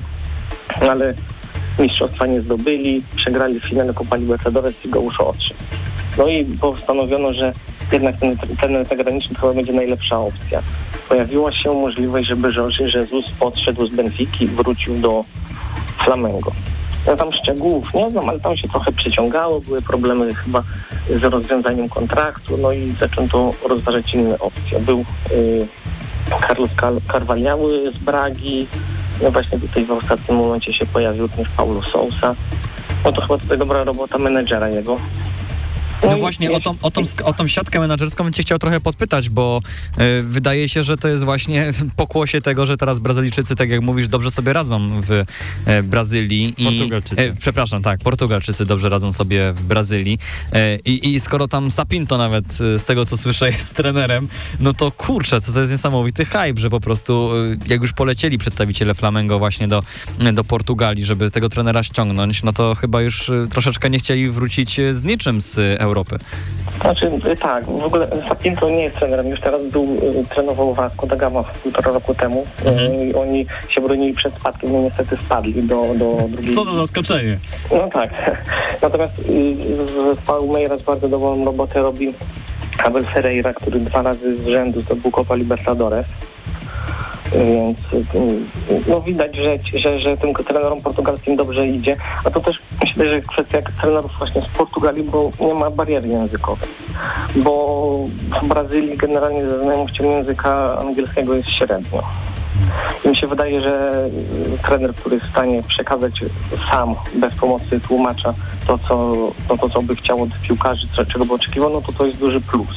ale 0.80 1.14
mistrzostwa 1.78 2.26
nie 2.26 2.40
zdobyli, 2.40 3.02
przegrali 3.16 3.60
w 3.60 3.64
finale 3.64 3.94
Copa 3.94 4.16
Libertadores 4.16 4.84
i 4.84 4.88
Gauszo 4.88 5.28
odszedł. 5.28 5.60
No 6.18 6.28
i 6.28 6.44
postanowiono, 6.44 7.32
że 7.32 7.52
jednak 7.92 8.16
ten 8.16 8.36
trener 8.36 8.86
zagraniczny 8.86 9.36
chyba 9.36 9.52
będzie 9.52 9.72
najlepsza 9.72 10.20
opcja. 10.20 10.62
Pojawiła 11.08 11.52
się 11.52 11.70
możliwość, 11.70 12.28
żeby 12.28 12.52
Jorge 12.56 12.80
Jesus 12.94 13.24
odszedł 13.40 13.86
z 13.86 13.90
Benfiki 13.90 14.44
i 14.44 14.48
wrócił 14.48 14.98
do 14.98 15.24
Flamengo. 16.04 16.63
Ja 17.06 17.16
tam 17.16 17.32
szczegółów 17.32 17.94
nie 17.94 18.10
znam, 18.10 18.28
ale 18.28 18.40
tam 18.40 18.56
się 18.56 18.68
trochę 18.68 18.92
przyciągało, 18.92 19.60
były 19.60 19.82
problemy 19.82 20.34
chyba 20.34 20.62
z 21.16 21.22
rozwiązaniem 21.22 21.88
kontraktu, 21.88 22.56
no 22.56 22.72
i 22.72 22.94
zaczęto 23.00 23.50
rozważać 23.68 24.14
inne 24.14 24.38
opcje. 24.38 24.80
Był 24.80 25.04
y, 25.32 25.66
Carlos 26.40 26.70
Carvalhały 27.12 27.92
z 27.92 27.98
Bragi, 27.98 28.66
no 29.22 29.30
właśnie 29.30 29.58
tutaj 29.58 29.84
w 29.84 29.90
ostatnim 29.90 30.38
momencie 30.38 30.72
się 30.72 30.86
pojawił 30.86 31.22
również 31.22 31.48
Paulo 31.48 31.82
Sousa. 31.82 32.34
No 33.04 33.12
to 33.12 33.20
chyba 33.20 33.38
tutaj 33.38 33.58
dobra 33.58 33.84
robota 33.84 34.18
menedżera 34.18 34.68
jego. 34.68 34.96
No 36.06 36.16
właśnie, 36.16 36.52
o 36.52 36.60
tą, 36.60 36.74
o, 36.82 36.90
tą, 36.90 37.02
o 37.24 37.32
tą 37.32 37.46
siatkę 37.46 37.80
menedżerską 37.80 38.24
bym 38.24 38.32
cię 38.32 38.42
chciał 38.42 38.58
trochę 38.58 38.80
podpytać, 38.80 39.28
bo 39.28 39.60
e, 39.96 40.22
wydaje 40.22 40.68
się, 40.68 40.82
że 40.82 40.96
to 40.96 41.08
jest 41.08 41.24
właśnie 41.24 41.70
pokłosie 41.96 42.40
tego, 42.40 42.66
że 42.66 42.76
teraz 42.76 42.98
Brazylijczycy, 42.98 43.56
tak 43.56 43.70
jak 43.70 43.80
mówisz, 43.80 44.08
dobrze 44.08 44.30
sobie 44.30 44.52
radzą 44.52 45.00
w 45.00 45.10
e, 45.66 45.82
Brazylii. 45.82 46.54
I, 46.58 46.64
Portugalczycy. 46.64 47.22
E, 47.22 47.34
przepraszam, 47.36 47.82
tak, 47.82 48.00
Portugalczycy 48.00 48.66
dobrze 48.66 48.88
radzą 48.88 49.12
sobie 49.12 49.52
w 49.52 49.62
Brazylii. 49.62 50.18
E, 50.52 50.76
i, 50.76 51.14
I 51.14 51.20
skoro 51.20 51.48
tam 51.48 51.70
Sapinto 51.70 52.18
nawet, 52.18 52.52
z 52.54 52.84
tego 52.84 53.06
co 53.06 53.16
słyszę, 53.16 53.46
jest 53.54 53.74
trenerem, 53.74 54.28
no 54.60 54.72
to 54.72 54.90
kurczę, 54.90 55.40
to, 55.40 55.52
to 55.52 55.60
jest 55.60 55.72
niesamowity 55.72 56.24
hype, 56.24 56.54
że 56.56 56.70
po 56.70 56.80
prostu 56.80 57.30
jak 57.66 57.80
już 57.80 57.92
polecieli 57.92 58.38
przedstawiciele 58.38 58.94
Flamengo 58.94 59.38
właśnie 59.38 59.68
do, 59.68 59.82
do 60.32 60.44
Portugalii, 60.44 61.04
żeby 61.04 61.30
tego 61.30 61.48
trenera 61.48 61.82
ściągnąć, 61.82 62.42
no 62.42 62.52
to 62.52 62.74
chyba 62.74 63.02
już 63.02 63.30
troszeczkę 63.50 63.90
nie 63.90 63.98
chcieli 63.98 64.30
wrócić 64.30 64.80
z 64.92 65.04
niczym 65.04 65.40
z 65.40 65.58
e, 65.58 65.80
Europy. 65.94 66.16
Znaczy, 66.80 67.10
y, 67.32 67.36
tak, 67.36 67.64
w 67.64 67.84
ogóle 67.84 68.08
Sapinto 68.28 68.70
nie 68.70 68.82
jest 68.82 68.96
trenerem, 68.96 69.28
już 69.28 69.40
teraz 69.40 69.62
był, 69.62 69.84
y, 69.84 70.24
trenował 70.34 70.74
Vasco 70.74 71.06
da 71.06 71.16
Gama 71.16 71.42
półtora 71.62 71.92
roku 71.92 72.14
temu 72.14 72.46
y, 72.66 73.06
i 73.06 73.14
oni 73.14 73.46
się 73.68 73.80
bronili 73.80 74.12
przed 74.12 74.34
spadkiem, 74.34 74.72
no 74.72 74.82
niestety 74.82 75.16
spadli 75.16 75.62
do, 75.62 75.94
do 75.94 76.16
drugiej... 76.28 76.54
Co 76.54 76.64
to 76.64 76.74
zaskoczenie. 76.74 77.38
No 77.70 77.88
tak, 77.88 78.10
natomiast 78.82 79.18
y, 79.18 79.56
z 80.14 80.18
Palmeiras 80.26 80.82
bardzo 80.82 81.08
dobrą 81.08 81.44
robotę 81.44 81.82
robi 81.82 82.14
Abel 82.84 83.04
Ferreira, 83.04 83.52
który 83.52 83.80
dwa 83.80 84.02
razy 84.02 84.38
z 84.38 84.46
rzędu 84.46 84.80
zdobył 84.80 85.10
Copa 85.10 85.34
Libertadores. 85.34 86.06
Więc 87.32 87.78
no 88.88 89.00
widać, 89.00 89.36
że, 89.36 89.58
że, 89.78 90.00
że 90.00 90.16
tym 90.16 90.34
trenerom 90.34 90.80
portugalskim 90.82 91.36
dobrze 91.36 91.66
idzie. 91.66 91.96
A 92.24 92.30
to 92.30 92.40
też 92.40 92.58
myślę, 92.84 93.10
że 93.10 93.20
kwestia 93.20 93.58
trenerów 93.80 94.18
właśnie 94.18 94.42
z 94.42 94.56
Portugalii, 94.58 95.04
bo 95.04 95.30
nie 95.40 95.54
ma 95.54 95.70
bariery 95.70 96.08
językowej. 96.08 96.68
Bo 97.36 97.96
w 98.42 98.48
Brazylii 98.48 98.96
generalnie 98.96 99.48
ze 99.48 99.62
znajomością 99.62 100.04
języka 100.04 100.78
angielskiego 100.78 101.34
jest 101.34 101.48
średnio. 101.48 102.02
I 103.04 103.08
mi 103.08 103.16
się 103.16 103.26
wydaje, 103.26 103.60
że 103.60 104.04
trener, 104.62 104.94
który 104.94 105.16
jest 105.16 105.26
w 105.28 105.30
stanie 105.30 105.62
przekazać 105.62 106.12
sam, 106.70 106.94
bez 107.14 107.34
pomocy 107.34 107.80
tłumacza, 107.80 108.34
to, 108.66 108.78
co, 108.78 109.14
to, 109.48 109.58
to, 109.58 109.68
co 109.68 109.82
by 109.82 109.96
chciał 109.96 110.22
od 110.22 110.30
piłkarzy, 110.42 110.86
co, 110.96 111.06
czego 111.06 111.24
by 111.24 111.34
oczekiwał, 111.34 111.70
no 111.70 111.80
to 111.80 111.92
to 111.92 112.06
jest 112.06 112.18
duży 112.18 112.40
plus. 112.40 112.68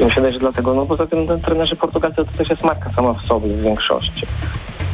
I 0.00 0.04
mi 0.04 0.10
się 0.10 0.14
wydaje, 0.14 0.34
że 0.34 0.40
dlatego, 0.40 0.74
no 0.74 0.86
poza 0.86 1.06
tym 1.06 1.26
ten 1.26 1.40
trenerzy 1.40 1.76
portugalscy 1.76 2.24
to 2.24 2.38
też 2.38 2.50
jest 2.50 2.64
marka 2.64 2.90
sama 2.96 3.12
w 3.12 3.26
sobie 3.26 3.48
w 3.48 3.62
większości. 3.62 4.26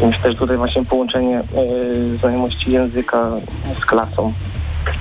Myślę, 0.07 0.31
że 0.31 0.39
tutaj 0.39 0.57
właśnie 0.57 0.85
połączenie 0.85 1.41
y, 1.41 2.19
znajomości 2.19 2.73
języka 2.73 3.31
z 3.83 3.85
klasą 3.85 4.33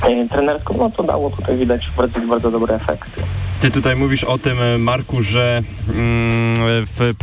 y, 0.10 0.30
trenerską, 0.30 0.76
no 0.78 0.90
to 0.90 1.04
dało 1.04 1.30
tutaj 1.30 1.58
widać 1.58 1.90
Brazylii 1.98 2.28
bardzo 2.28 2.52
dobre 2.52 2.76
efekty. 2.76 3.22
Ty 3.62 3.72
tutaj 3.72 3.96
mówisz 3.96 4.24
o 4.24 4.38
tym, 4.38 4.62
e, 4.62 4.78
Marku, 4.78 5.22
że 5.22 5.64
mm, 5.94 6.86
w, 6.86 7.14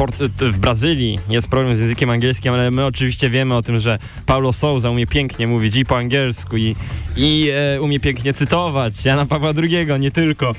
w 0.41 0.59
Brazylii 0.59 1.19
jest 1.29 1.49
problem 1.49 1.77
z 1.77 1.81
językiem 1.81 2.11
angielskim, 2.11 2.53
ale 2.53 2.71
my 2.71 2.85
oczywiście 2.85 3.31
wiemy 3.31 3.55
o 3.55 3.63
tym, 3.63 3.79
że 3.79 3.99
Paulo 4.27 4.53
Souza 4.53 4.91
umie 4.91 5.07
pięknie 5.07 5.47
mówić 5.47 5.77
i 5.77 5.85
po 5.85 5.97
angielsku 5.97 6.57
i, 6.57 6.77
i 7.17 7.51
e, 7.55 7.81
umie 7.81 8.01
pięknie 8.01 8.33
cytować 8.33 9.05
Jana 9.05 9.27
Pawła 9.27 9.53
II, 9.63 9.87
nie 10.01 10.11
tylko. 10.11 10.53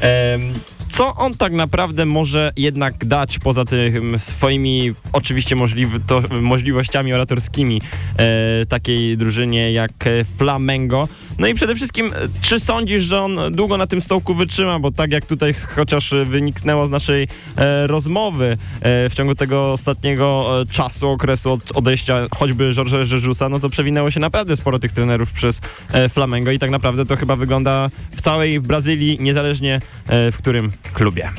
Em, 0.00 0.52
co 0.92 1.14
on 1.16 1.34
tak 1.34 1.52
naprawdę 1.52 2.06
może 2.06 2.52
jednak 2.56 3.04
dać 3.04 3.38
poza 3.38 3.64
tym 3.64 4.18
swoimi 4.18 4.92
oczywiście 5.12 5.56
możliwy, 5.56 6.00
to, 6.06 6.22
możliwościami 6.40 7.12
oratorskimi 7.12 7.80
e, 8.18 8.66
takiej 8.66 9.16
drużynie 9.16 9.72
jak 9.72 9.92
Flamengo? 10.36 11.08
No 11.38 11.46
i 11.46 11.54
przede 11.54 11.74
wszystkim, 11.74 12.06
e, 12.06 12.10
czy 12.42 12.60
sądzisz, 12.60 13.02
że 13.02 13.20
on 13.20 13.38
długo 13.50 13.76
na 13.76 13.86
tym 13.86 14.00
stołku 14.00 14.34
wytrzyma? 14.34 14.78
Bo 14.78 14.90
tak 14.90 15.12
jak 15.12 15.26
tutaj 15.26 15.54
chociaż 15.76 16.14
wyniknęło 16.24 16.86
z 16.86 16.90
naszej 16.90 17.28
e, 17.56 17.86
rozmowy 17.86 18.56
e, 18.80 19.10
w 19.10 19.14
ciągu 19.14 19.34
tego 19.34 19.72
ostatniego 19.72 20.60
e, 20.60 20.66
czasu, 20.66 21.08
okresu 21.08 21.52
od 21.52 21.76
odejścia 21.76 22.26
choćby 22.36 22.72
Jorge 22.76 23.12
Jesusa, 23.12 23.48
no 23.48 23.60
to 23.60 23.68
przewinęło 23.68 24.10
się 24.10 24.20
naprawdę 24.20 24.56
sporo 24.56 24.78
tych 24.78 24.92
trenerów 24.92 25.32
przez 25.32 25.60
e, 25.92 26.08
Flamengo 26.08 26.50
i 26.50 26.58
tak 26.58 26.70
naprawdę 26.70 27.06
to 27.06 27.16
chyba 27.16 27.36
wygląda 27.36 27.88
w 28.16 28.20
całej 28.20 28.60
w 28.60 28.66
Brazylii, 28.66 29.18
niezależnie 29.20 29.80
e, 30.08 30.32
w 30.32 30.38
którym 30.38 30.72
klubie. 30.94 31.30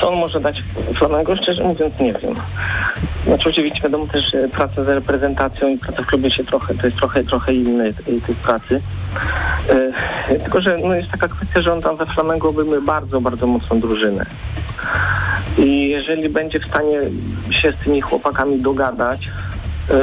Co 0.00 0.10
on 0.10 0.18
może 0.18 0.40
dać 0.40 0.62
Flamengo? 0.94 1.36
Szczerze 1.36 1.64
mówiąc 1.64 1.94
nie 2.00 2.12
wiem. 2.12 2.34
Znaczy 3.24 3.48
oczywiście 3.48 3.80
wiadomo 3.82 4.06
też, 4.06 4.30
że 4.32 4.48
praca 4.48 4.84
z 4.84 4.88
reprezentacją 4.88 5.68
i 5.68 5.78
praca 5.78 6.02
w 6.02 6.06
klubie 6.06 6.30
się 6.30 6.44
trochę, 6.44 6.74
to 6.74 6.86
jest 6.86 6.98
trochę, 6.98 7.24
trochę 7.24 7.54
inny 7.54 7.94
tej, 7.94 8.20
tej 8.20 8.34
pracy. 8.58 8.80
E, 10.28 10.38
tylko, 10.38 10.60
że 10.60 10.76
no 10.84 10.94
jest 10.94 11.10
taka 11.10 11.28
kwestia, 11.28 11.62
że 11.62 11.72
on 11.72 11.82
tam 11.82 11.96
we 11.96 12.06
Flamengo 12.06 12.48
obejmuje 12.48 12.80
bardzo, 12.80 13.20
bardzo 13.20 13.46
mocną 13.46 13.80
drużynę. 13.80 14.26
I 15.58 15.88
jeżeli 15.88 16.28
będzie 16.28 16.60
w 16.60 16.66
stanie 16.66 17.00
się 17.50 17.72
z 17.72 17.76
tymi 17.84 18.00
chłopakami 18.00 18.60
dogadać, 18.60 19.28
e, 19.90 19.94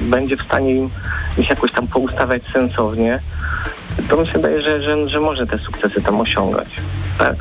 będzie 0.00 0.36
w 0.36 0.42
stanie 0.42 0.74
im 0.74 0.90
ich 1.38 1.50
jakoś 1.50 1.72
tam 1.72 1.86
poustawiać 1.86 2.42
sensownie, 2.52 3.20
to 4.08 4.16
mi 4.16 4.26
się 4.26 4.32
wydaje, 4.32 4.62
że, 4.62 4.82
że, 4.82 5.08
że 5.08 5.20
może 5.20 5.46
te 5.46 5.58
sukcesy 5.58 6.02
tam 6.02 6.20
osiągać. 6.20 6.68
Tak. 7.18 7.36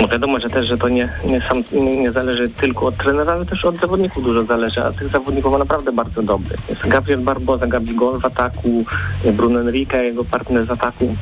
Bo 0.00 0.08
wiadomo, 0.08 0.40
że 0.40 0.50
też, 0.50 0.66
że 0.66 0.78
to 0.78 0.88
nie, 0.88 1.08
nie, 1.24 1.40
sam, 1.40 1.62
nie, 1.72 1.96
nie 1.96 2.12
zależy 2.12 2.48
tylko 2.48 2.86
od 2.86 2.96
trenera, 2.96 3.32
ale 3.32 3.46
też 3.46 3.64
od 3.64 3.76
zawodników 3.76 4.24
dużo 4.24 4.44
zależy, 4.44 4.84
a 4.84 4.92
tych 4.92 5.08
zawodników 5.08 5.52
ma 5.52 5.58
naprawdę 5.58 5.92
bardzo 5.92 6.22
dobrych. 6.22 6.60
Jest 6.68 6.88
Gabriel 6.88 7.20
Barboza, 7.20 7.66
Gabigol 7.66 8.20
w 8.20 8.24
ataku, 8.24 8.84
Bruno 9.32 9.60
Enrique, 9.60 10.04
jego 10.04 10.24
partner 10.24 10.66
z 10.66 10.70
ataku. 10.70 11.16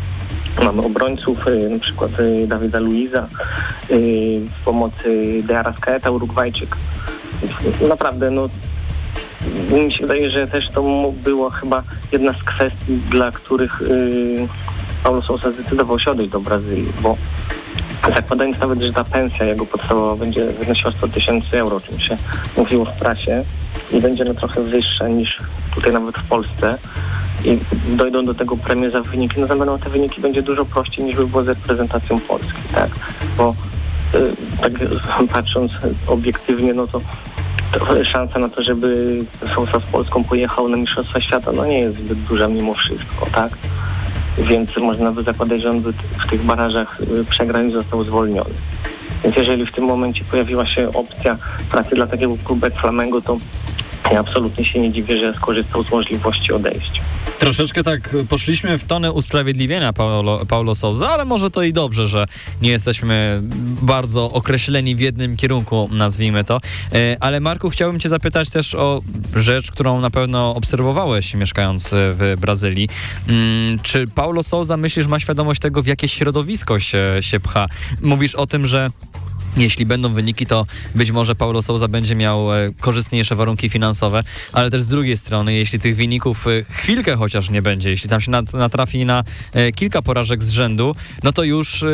Mamy 0.64 0.82
obrońców, 0.82 1.46
y, 1.46 1.68
na 1.68 1.78
przykład 1.78 2.20
y, 2.20 2.46
Dawida 2.46 2.80
Luiza, 2.80 3.26
y, 3.90 4.40
w 4.60 4.64
pomocy 4.64 5.42
Deara 5.44 5.72
Skaeta, 5.72 6.10
Urugwajczyk. 6.10 6.76
Naprawdę, 7.88 8.30
no 8.30 8.48
mi 9.70 9.94
się 9.94 10.00
wydaje, 10.00 10.30
że 10.30 10.46
też 10.46 10.68
to 10.70 11.12
było 11.24 11.50
chyba 11.50 11.82
jedna 12.12 12.32
z 12.32 12.44
kwestii, 12.44 12.96
dla 13.10 13.30
których 13.30 13.82
Paulo 15.04 15.22
Sousa 15.22 15.50
zdecydował 15.50 15.98
się 15.98 16.10
odejść 16.10 16.32
do 16.32 16.40
Brazylii, 16.40 16.92
bo 17.02 17.16
zakładając 18.14 18.58
nawet, 18.58 18.80
że 18.80 18.92
ta 18.92 19.04
pensja 19.04 19.46
jego 19.46 19.66
podstawowa 19.66 20.16
będzie 20.16 20.46
wynosiła 20.46 20.92
100 20.92 21.08
tysięcy 21.08 21.58
euro, 21.58 21.76
o 21.76 21.80
czym 21.80 22.00
się 22.00 22.16
mówiło 22.56 22.84
w 22.84 23.00
prasie 23.00 23.44
i 23.92 24.00
będzie 24.00 24.24
no 24.24 24.34
trochę 24.34 24.62
wyższa 24.62 25.08
niż 25.08 25.38
tutaj 25.74 25.92
nawet 25.92 26.18
w 26.18 26.28
Polsce 26.28 26.78
i 27.44 27.58
dojdą 27.88 28.24
do 28.24 28.34
tego 28.34 28.56
premie 28.56 28.90
za 28.90 29.00
wyniki, 29.00 29.40
no 29.40 29.46
to 29.46 29.56
będą 29.56 29.78
te 29.78 29.90
wyniki 29.90 30.20
będzie 30.20 30.42
dużo 30.42 30.64
prościej 30.64 31.04
niż 31.04 31.16
by 31.16 31.26
było 31.26 31.42
z 31.42 31.48
reprezentacją 31.48 32.20
Polski, 32.20 32.62
tak? 32.74 32.90
Bo 33.36 33.54
y, 34.14 34.36
tak 34.62 34.72
patrząc 35.32 35.72
obiektywnie, 36.06 36.74
no 36.74 36.86
to 36.86 37.00
to 37.72 38.04
szansa 38.04 38.38
na 38.38 38.48
to, 38.48 38.62
żeby 38.62 39.18
Sousa 39.54 39.80
z 39.80 39.82
Polską 39.82 40.24
pojechał 40.24 40.68
na 40.68 40.76
Mistrzostwa 40.76 41.20
Świata, 41.20 41.52
no 41.52 41.66
nie 41.66 41.80
jest 41.80 41.96
zbyt 41.96 42.18
duża 42.18 42.48
mimo 42.48 42.74
wszystko, 42.74 43.26
tak? 43.32 43.52
Więc 44.40 44.76
można 44.76 45.12
by 45.12 45.22
zakładać, 45.22 45.62
że 45.62 45.70
on 45.70 45.80
w 46.26 46.30
tych 46.30 46.42
barażach 46.42 47.00
y, 47.00 47.24
przegrał 47.24 47.64
i 47.64 47.72
został 47.72 48.04
zwolniony. 48.04 48.54
Więc 49.24 49.36
jeżeli 49.36 49.66
w 49.66 49.72
tym 49.72 49.84
momencie 49.84 50.24
pojawiła 50.24 50.66
się 50.66 50.92
opcja 50.92 51.36
pracy 51.70 51.94
dla 51.94 52.06
takiego 52.06 52.34
klubu 52.44 52.66
jak 52.66 52.74
Flamengo, 52.74 53.20
to 53.20 53.38
ja 54.12 54.20
absolutnie 54.20 54.64
się 54.64 54.78
nie 54.78 54.92
dziwię, 54.92 55.18
że 55.18 55.34
skorzystał 55.34 55.84
z 55.84 55.90
możliwości 55.90 56.52
odejścia. 56.52 57.02
Troszeczkę 57.38 57.82
tak 57.82 58.16
poszliśmy 58.28 58.78
w 58.78 58.84
tonę 58.84 59.12
usprawiedliwienia 59.12 59.92
Paulo, 59.92 60.46
Paulo 60.46 60.74
Souza, 60.74 61.08
ale 61.08 61.24
może 61.24 61.50
to 61.50 61.62
i 61.62 61.72
dobrze, 61.72 62.06
że 62.06 62.26
nie 62.62 62.70
jesteśmy 62.70 63.40
bardzo 63.82 64.30
określeni 64.30 64.96
w 64.96 65.00
jednym 65.00 65.36
kierunku, 65.36 65.88
nazwijmy 65.92 66.44
to. 66.44 66.60
E, 66.92 67.16
ale 67.20 67.40
Marku, 67.40 67.70
chciałbym 67.70 68.00
cię 68.00 68.08
zapytać 68.08 68.50
też 68.50 68.74
o 68.74 69.02
rzecz, 69.36 69.70
którą 69.70 70.00
na 70.00 70.10
pewno 70.10 70.54
obserwowałeś 70.54 71.34
mieszkając 71.34 71.88
w 71.92 72.36
Brazylii. 72.40 72.88
Mm, 73.28 73.78
czy 73.82 74.06
Paulo 74.06 74.42
Souza 74.42 74.76
myślisz, 74.76 75.06
ma 75.06 75.18
świadomość 75.18 75.60
tego, 75.60 75.82
w 75.82 75.86
jakie 75.86 76.08
środowisko 76.08 76.78
się, 76.78 77.16
się 77.20 77.40
pcha? 77.40 77.66
Mówisz 78.00 78.34
o 78.34 78.46
tym, 78.46 78.66
że 78.66 78.90
jeśli 79.56 79.86
będą 79.86 80.08
wyniki, 80.08 80.46
to 80.46 80.66
być 80.94 81.10
może 81.10 81.34
Paulo 81.34 81.62
Souza 81.62 81.88
będzie 81.88 82.14
miał 82.14 82.54
e, 82.54 82.72
korzystniejsze 82.80 83.34
warunki 83.34 83.68
finansowe, 83.68 84.22
ale 84.52 84.70
też 84.70 84.82
z 84.82 84.88
drugiej 84.88 85.16
strony, 85.16 85.54
jeśli 85.54 85.80
tych 85.80 85.96
wyników 85.96 86.46
e, 86.46 86.50
chwilkę 86.70 87.16
chociaż 87.16 87.50
nie 87.50 87.62
będzie, 87.62 87.90
jeśli 87.90 88.10
tam 88.10 88.20
się 88.20 88.30
natrafi 88.52 89.04
na 89.04 89.24
e, 89.52 89.72
kilka 89.72 90.02
porażek 90.02 90.42
z 90.42 90.50
rzędu, 90.50 90.94
no 91.22 91.32
to 91.32 91.42
już 91.42 91.84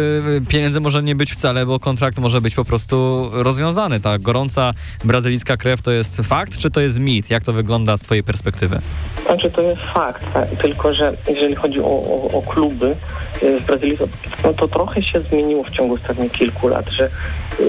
pieniędzy 0.49 0.81
może 0.81 1.03
nie 1.03 1.14
być 1.14 1.33
wcale, 1.33 1.66
bo 1.66 1.81
kontrakt 1.81 2.19
może 2.19 2.40
być 2.40 2.55
po 2.55 2.64
prostu 2.64 3.29
rozwiązany. 3.33 4.01
Ta 4.01 4.19
gorąca 4.19 4.73
brazylijska 5.05 5.57
krew 5.57 5.83
to 5.83 5.90
jest 5.90 6.16
fakt, 6.16 6.59
czy 6.59 6.71
to 6.71 6.81
jest 6.81 6.99
mit? 6.99 7.31
Jak 7.31 7.45
to 7.45 7.53
wygląda 7.53 7.97
z 7.97 8.01
twojej 8.01 8.25
perspektywy? 8.25 8.79
Znaczy 9.27 9.51
to 9.51 9.62
jest 9.62 9.83
fakt, 9.83 10.33
tak? 10.33 10.51
tylko 10.51 10.95
że 10.95 11.16
jeżeli 11.29 11.55
chodzi 11.55 11.81
o, 11.81 11.85
o, 11.85 12.31
o 12.38 12.42
kluby 12.42 12.97
w 13.42 13.64
Brazylii, 13.66 13.99
no 14.45 14.53
to 14.53 14.69
trochę 14.69 15.03
się 15.03 15.21
zmieniło 15.21 15.64
w 15.64 15.71
ciągu 15.71 15.95
ostatnich 15.95 16.33
kilku 16.33 16.69
lat, 16.69 16.90
że 16.90 17.11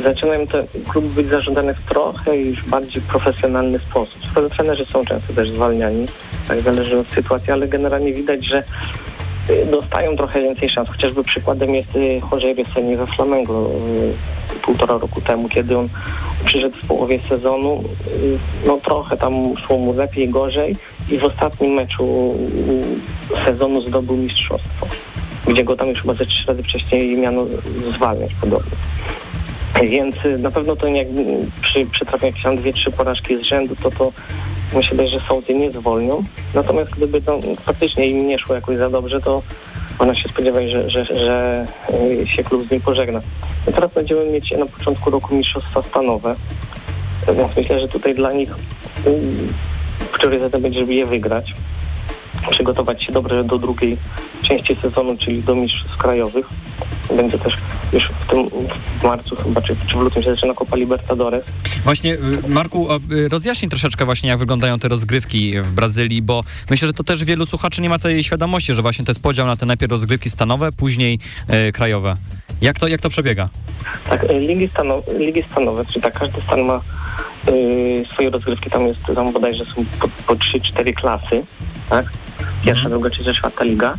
zaczynają 0.03 0.47
te 0.47 0.63
kluby 0.89 1.07
być 1.07 1.27
zarządzane 1.27 1.73
w 1.73 1.81
trochę 1.81 2.37
już 2.37 2.63
bardziej 2.63 3.01
profesjonalny 3.01 3.79
sposób. 3.79 4.21
Trenerzy 4.55 4.85
są 4.85 5.05
często 5.05 5.33
też 5.33 5.51
zwalniani, 5.51 6.07
tak 6.47 6.61
zależy 6.61 6.99
od 6.99 7.07
sytuacji, 7.07 7.51
ale 7.51 7.67
generalnie 7.67 8.13
widać, 8.13 8.45
że 8.45 8.63
y, 9.49 9.65
dostają 9.65 10.17
trochę 10.17 10.41
więcej 10.41 10.69
szans. 10.69 10.89
Chociażby 10.89 11.23
przykładem 11.23 11.75
jest 11.75 11.95
y, 11.95 12.21
Jose 12.31 12.53
Rieseni 12.53 12.95
we 12.95 13.07
Flamengo 13.07 13.69
y, 14.55 14.59
półtora 14.59 14.97
roku 14.97 15.21
temu, 15.21 15.49
kiedy 15.49 15.77
on 15.77 15.89
przyszedł 16.45 16.77
w 16.77 16.87
połowie 16.87 17.19
sezonu. 17.29 17.83
No 18.65 18.77
trochę 18.83 19.17
tam 19.17 19.57
szło 19.57 19.77
mu 19.77 19.93
lepiej, 19.93 20.29
gorzej 20.29 20.75
i 21.09 21.17
w 21.17 21.23
ostatnim 21.23 21.73
meczu 21.73 22.33
sezonu 23.45 23.81
zdobył 23.81 24.17
mistrzostwo, 24.17 24.87
gdzie 25.47 25.63
go 25.63 25.75
tam 25.75 25.89
już 25.89 26.01
chyba 26.01 26.13
ze 26.13 26.25
trzy 26.25 26.47
razy 26.47 26.63
wcześniej 26.63 27.17
miano 27.17 27.45
zwalniać 27.95 28.31
podobnie. 28.41 28.71
Więc 29.83 30.15
na 30.39 30.51
pewno 30.51 30.75
to 30.75 30.87
jak 30.87 31.07
przy 31.61 31.85
przytrafieniu 31.85 32.27
jakieś 32.27 32.43
tam 32.43 32.57
dwie, 32.57 32.73
trzy 32.73 32.91
porażki 32.91 33.37
z 33.37 33.41
rzędu, 33.41 33.75
to 33.75 33.91
to 33.91 34.11
myślę, 34.73 35.07
że 35.07 35.19
sądy 35.27 35.53
nie 35.53 35.71
zwolnią. 35.71 36.23
Natomiast 36.53 36.91
gdyby 36.91 37.21
to 37.21 37.39
faktycznie 37.65 38.07
im 38.07 38.27
nie 38.27 38.39
szło 38.39 38.55
jakoś 38.55 38.75
za 38.75 38.89
dobrze, 38.89 39.21
to 39.21 39.43
ona 39.99 40.15
się 40.15 40.29
spodziewa, 40.29 40.59
że, 40.67 40.89
że, 40.89 41.05
że 41.05 41.65
y, 42.21 42.27
się 42.27 42.43
klub 42.43 42.67
z 42.67 42.71
nim 42.71 42.81
pożegna. 42.81 43.21
No 43.67 43.73
teraz 43.73 43.93
będziemy 43.93 44.31
mieć 44.31 44.51
na 44.51 44.65
początku 44.65 45.09
roku 45.09 45.35
mistrzostwa 45.35 45.83
stanowe, 45.83 46.35
więc 47.27 47.57
myślę, 47.57 47.79
że 47.79 47.87
tutaj 47.87 48.15
dla 48.15 48.33
nich 48.33 48.55
priorytetem 50.19 50.61
będzie, 50.61 50.79
żeby 50.79 50.93
je 50.93 51.05
wygrać, 51.05 51.53
przygotować 52.49 53.03
się 53.03 53.11
dobrze 53.11 53.43
do 53.43 53.57
drugiej 53.57 53.97
części 54.41 54.75
sezonu, 54.75 55.17
czyli 55.17 55.43
do 55.43 55.55
mistrzostw 55.55 55.97
krajowych. 55.97 56.49
Będzie 57.15 57.37
też 57.37 57.53
już 57.93 58.03
w 58.03 58.29
tym 58.29 58.49
w 58.99 59.03
marcu 59.03 59.35
chyba, 59.35 59.61
czy, 59.61 59.75
czy 59.87 59.97
w 59.97 60.01
lutym 60.01 60.23
się 60.23 60.31
zaczyna 60.31 60.53
Copa 60.53 60.75
Libertadores. 60.75 61.43
Właśnie, 61.83 62.13
y, 62.13 62.19
Marku, 62.47 62.87
y, 63.11 63.29
rozjaśnij 63.29 63.69
troszeczkę 63.69 64.05
właśnie, 64.05 64.29
jak 64.29 64.39
wyglądają 64.39 64.79
te 64.79 64.87
rozgrywki 64.87 65.61
w 65.61 65.71
Brazylii, 65.71 66.21
bo 66.21 66.43
myślę, 66.69 66.87
że 66.87 66.93
to 66.93 67.03
też 67.03 67.23
wielu 67.23 67.45
słuchaczy 67.45 67.81
nie 67.81 67.89
ma 67.89 67.99
tej 67.99 68.23
świadomości, 68.23 68.73
że 68.73 68.81
właśnie 68.81 69.05
to 69.05 69.11
jest 69.11 69.21
podział 69.21 69.47
na 69.47 69.55
te 69.55 69.65
najpierw 69.65 69.91
rozgrywki 69.91 70.29
stanowe, 70.29 70.71
później 70.71 71.19
e, 71.47 71.71
krajowe. 71.71 72.15
Jak 72.61 72.79
to, 72.79 72.87
jak 72.87 73.01
to 73.01 73.09
przebiega? 73.09 73.49
Tak, 74.09 74.25
ligi, 74.29 74.69
stano, 74.69 75.03
ligi 75.19 75.43
stanowe, 75.51 75.85
czyli 75.85 76.01
tak, 76.01 76.19
każdy 76.19 76.41
stan 76.41 76.61
ma 76.61 76.81
y, 77.47 78.05
swoje 78.13 78.29
rozgrywki, 78.29 78.69
tam 78.69 78.87
jest, 78.87 78.99
tam 79.15 79.33
bodajże 79.33 79.65
są 79.65 79.85
po, 79.99 80.07
po 80.27 80.33
3-4 80.33 80.93
klasy, 80.93 81.43
tak? 81.89 82.05
Pierwsza, 82.67 82.85
mhm. 82.85 82.91
druga, 82.91 83.09
trzecia, 83.09 83.33
czwarta 83.33 83.63
liga. 83.63 83.93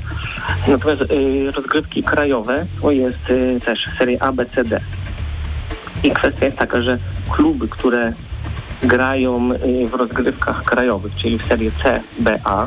Natomiast 0.68 1.12
y, 1.12 1.52
rozgrywki 1.52 2.02
krajowe 2.02 2.66
to 2.82 2.90
jest 2.90 3.30
y, 3.30 3.60
też 3.64 3.88
seria 3.98 4.18
A, 4.20 4.32
B, 4.32 4.46
C, 4.46 4.64
D. 4.64 4.80
I 6.02 6.10
kwestia 6.10 6.44
jest 6.44 6.56
taka, 6.56 6.82
że 6.82 6.98
kluby, 7.30 7.68
które 7.68 8.12
grają 8.82 9.52
y, 9.52 9.88
w 9.88 9.94
rozgrywkach 9.94 10.62
krajowych, 10.62 11.14
czyli 11.14 11.38
w 11.38 11.46
serii 11.46 11.70
C, 11.82 12.00
B, 12.18 12.38
A, 12.44 12.66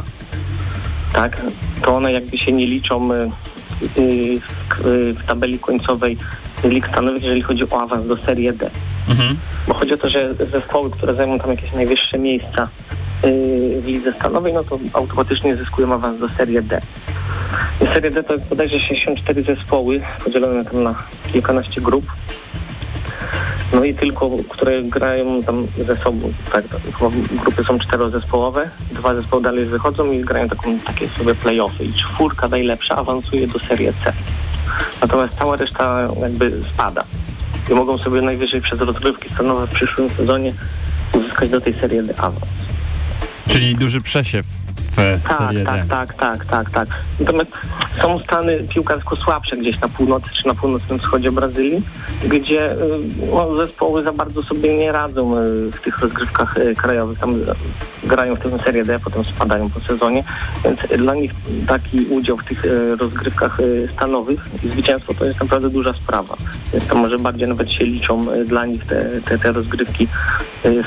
tak, 1.14 1.42
to 1.82 1.96
one 1.96 2.12
jakby 2.12 2.38
się 2.38 2.52
nie 2.52 2.66
liczą 2.66 3.14
y, 3.14 3.32
y, 3.98 4.40
w, 4.40 4.86
y, 4.86 5.14
w 5.14 5.24
tabeli 5.26 5.60
końcowej 5.60 6.18
lig 6.64 6.88
stanowych, 6.88 7.24
jeżeli 7.24 7.42
chodzi 7.42 7.64
o 7.70 7.82
awans 7.82 8.08
do 8.08 8.18
serii 8.18 8.54
D. 8.54 8.70
Mhm. 9.10 9.38
Bo 9.68 9.74
chodzi 9.74 9.94
o 9.94 9.98
to, 9.98 10.10
że 10.10 10.34
zespoły, 10.34 10.92
które 10.92 11.14
zajmą 11.14 11.40
tam 11.40 11.50
jakieś 11.50 11.74
najwyższe 11.74 12.20
miejsca 12.20 12.68
w 13.80 13.86
lidze 13.86 14.14
stanowej, 14.14 14.54
no 14.54 14.64
to 14.64 14.80
automatycznie 14.94 15.56
zyskują 15.56 15.94
awans 15.94 16.20
do 16.20 16.30
serii 16.30 16.64
D. 16.64 16.82
I 17.82 17.86
seria 17.94 18.12
D 18.12 18.24
to 18.24 18.34
bodajże 18.50 18.80
64 18.80 19.44
zespoły 19.44 20.02
podzielone 20.24 20.66
tam 20.66 20.84
na 20.84 20.96
kilkanaście 21.34 21.82
grup. 21.82 22.06
No 23.74 23.84
i 23.84 23.94
tylko, 23.96 24.30
które 24.50 24.84
grają 24.84 25.44
tam 25.44 25.68
ze 25.78 25.96
sobą, 25.96 26.34
tak, 26.52 26.66
grupy 27.44 27.64
są 27.64 27.80
czterozespołowe, 27.80 28.70
dwa 28.92 29.16
zespoły 29.16 29.44
dalej 29.44 29.66
wychodzą 29.66 30.12
i 30.12 30.22
grają 30.22 30.50
taką, 30.50 30.80
takie 30.80 31.08
sobie 31.08 31.36
play-offy 31.36 31.84
i 31.84 31.94
czwórka 31.94 32.48
najlepsza 32.48 32.96
awansuje 32.96 33.48
do 33.48 33.60
serii 33.60 33.88
C. 34.04 34.14
Natomiast 35.02 35.38
cała 35.38 35.56
reszta 35.56 36.08
jakby 36.22 36.64
spada 36.64 37.04
i 37.72 37.74
mogą 37.74 37.98
sobie 37.98 38.22
najwyżej 38.22 38.62
przez 38.62 38.82
rozgrywki 38.82 39.30
stanowe 39.34 39.68
w 39.68 39.70
przyszłym 39.70 40.10
sezonie 40.10 40.54
uzyskać 41.14 41.50
do 41.50 41.62
tej 41.62 41.74
serii 41.74 42.04
D 42.04 42.14
awans. 42.18 42.61
Czyli 43.52 43.76
duży 43.76 44.02
przesiew 44.02 44.46
w 44.92 45.28
tak, 45.28 45.38
Serie 45.38 45.66
tak, 45.66 45.86
tak, 45.86 46.14
tak, 46.14 46.46
tak, 46.46 46.70
tak. 46.70 46.88
Natomiast 47.20 47.52
są 48.02 48.20
stany 48.20 48.64
piłkarsko 48.70 49.16
słabsze 49.16 49.58
gdzieś 49.58 49.80
na 49.80 49.88
północy 49.88 50.30
czy 50.34 50.48
na 50.48 50.54
północnym 50.54 51.00
wschodzie 51.00 51.32
Brazylii, 51.32 51.82
gdzie 52.28 52.72
y, 52.72 52.78
no, 53.34 53.56
zespoły 53.56 54.04
za 54.04 54.12
bardzo 54.12 54.42
sobie 54.42 54.78
nie 54.78 54.92
radzą 54.92 55.38
y, 55.38 55.72
w 55.72 55.82
tych 55.82 56.00
rozgrywkach 56.00 56.56
krajowych. 56.78 57.20
Tam 57.20 57.36
grają 58.04 58.36
w 58.36 58.40
tym 58.40 58.60
Serie 58.60 58.86
D, 58.86 59.00
potem 59.00 59.24
spadają 59.24 59.70
po 59.70 59.80
sezonie, 59.80 60.24
więc 60.64 60.80
dla 60.98 61.16
nich 61.16 61.32
taki 61.68 62.06
udział 62.06 62.38
w 62.38 62.46
tych 62.46 62.64
rozgrywkach 63.00 63.58
stanowych 63.94 64.40
i 64.64 64.68
zwycięstwo 64.70 65.14
to 65.14 65.26
jest 65.26 65.40
naprawdę 65.40 65.70
duża 65.70 65.94
sprawa. 65.94 66.38
Więc 66.74 66.88
to 66.88 66.96
może 66.96 67.20
bardziej 67.20 67.48
nawet 67.48 67.72
się 67.72 67.86
liczą 67.86 68.22
dla 68.46 68.66
nich 68.66 68.86
te, 68.86 69.22
te, 69.26 69.38
te 69.38 69.52
rozgrywki 69.52 70.08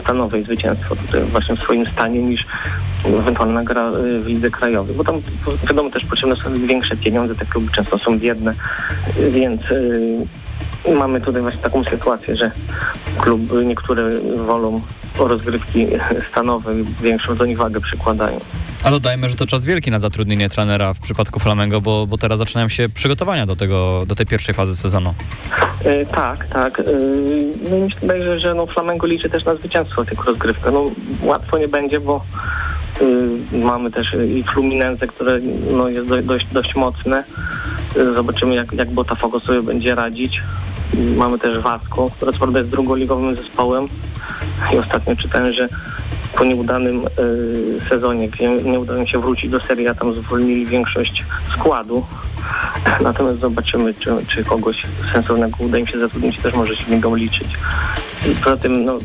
stanowe 0.00 0.40
i 0.40 0.44
zwycięstwo 0.44 0.96
tutaj 0.96 1.22
właśnie 1.24 1.56
w 1.56 1.62
swoim 1.62 1.86
stanie 1.86 2.22
niż 2.22 2.46
ewentualna 3.04 3.64
gra 3.64 3.90
w 4.20 4.26
lidze 4.26 4.50
krajowej, 4.50 4.96
bo 4.96 5.04
tam 5.04 5.20
wiadomo 5.68 5.90
też 5.90 6.04
potrzebne 6.04 6.36
są 6.36 6.66
większe 6.66 6.96
pieniądze, 6.96 7.34
te 7.34 7.46
kluby 7.46 7.72
często 7.72 7.98
są 7.98 8.18
biedne, 8.18 8.54
więc 9.30 9.60
y, 9.70 10.26
mamy 10.98 11.20
tutaj 11.20 11.42
właśnie 11.42 11.60
taką 11.60 11.84
sytuację, 11.84 12.36
że 12.36 12.50
kluby 13.18 13.64
niektóre 13.64 14.10
wolą 14.46 14.80
rozgrywki 15.18 15.86
stanowe, 16.30 16.72
większą 17.02 17.36
do 17.36 17.46
nich 17.46 17.56
wagę 17.56 17.80
przykładają. 17.80 18.40
Ale 18.82 18.92
dodajmy, 18.92 19.30
że 19.30 19.36
to 19.36 19.46
czas 19.46 19.64
wielki 19.64 19.90
na 19.90 19.98
zatrudnienie 19.98 20.48
trenera 20.48 20.94
w 20.94 21.00
przypadku 21.00 21.40
Flamengo, 21.40 21.80
bo, 21.80 22.06
bo 22.06 22.18
teraz 22.18 22.38
zaczynają 22.38 22.68
się 22.68 22.88
przygotowania 22.88 23.46
do, 23.46 23.56
tego, 23.56 24.04
do 24.06 24.14
tej 24.14 24.26
pierwszej 24.26 24.54
fazy 24.54 24.76
sezonu. 24.76 25.14
Tak, 26.12 26.46
tak. 26.46 26.80
E, 26.80 26.82
no 27.70 27.78
myślę, 27.84 28.22
że, 28.24 28.40
że 28.40 28.54
no, 28.54 28.66
Flamengo 28.66 29.06
liczy 29.06 29.30
też 29.30 29.44
na 29.44 29.54
zwycięstwo 29.54 30.04
tych 30.04 30.24
rozgrywek. 30.24 30.64
No, 30.72 30.84
łatwo 31.22 31.58
nie 31.58 31.68
będzie, 31.68 32.00
bo 32.00 32.24
Y, 33.00 33.33
mamy 33.54 33.90
też 33.90 34.16
i 34.28 34.42
Fluminense, 34.42 35.06
które 35.06 35.40
no, 35.70 35.88
jest 35.88 36.08
dość, 36.24 36.46
dość 36.46 36.74
mocne. 36.74 37.24
Zobaczymy, 38.14 38.54
jak, 38.54 38.72
jak 38.72 38.90
Botafogo 38.90 39.40
sobie 39.40 39.62
będzie 39.62 39.94
radzić. 39.94 40.42
Mamy 41.16 41.38
też 41.38 41.58
Vasco, 41.58 42.10
które 42.16 42.32
co 42.32 42.58
jest 42.58 42.70
drugoligowym 42.70 43.36
zespołem. 43.36 43.88
I 44.74 44.78
ostatnio 44.78 45.16
czytałem, 45.16 45.52
że 45.52 45.68
po 46.36 46.44
nieudanym 46.44 47.06
y, 47.06 47.88
sezonie, 47.88 48.28
gdzie 48.28 48.50
nie 48.50 48.80
udało 48.80 49.06
się 49.06 49.18
wrócić 49.18 49.50
do 49.50 49.60
serii, 49.60 49.88
a 49.88 49.94
tam 49.94 50.14
zwolnili 50.14 50.66
większość 50.66 51.24
składu. 51.52 52.06
Natomiast 53.00 53.40
zobaczymy, 53.40 53.94
czy, 53.94 54.10
czy 54.28 54.44
kogoś 54.44 54.82
sensownego 55.12 55.56
uda 55.58 55.78
im 55.78 55.86
się 55.86 56.00
zatrudnić, 56.00 56.38
też 56.38 56.54
może 56.54 56.76
się 56.76 56.90
niego 56.90 57.14
liczyć. 57.14 57.48
I 58.32 58.34
poza 58.34 58.56
tym, 58.56 58.84
no, 58.84 58.98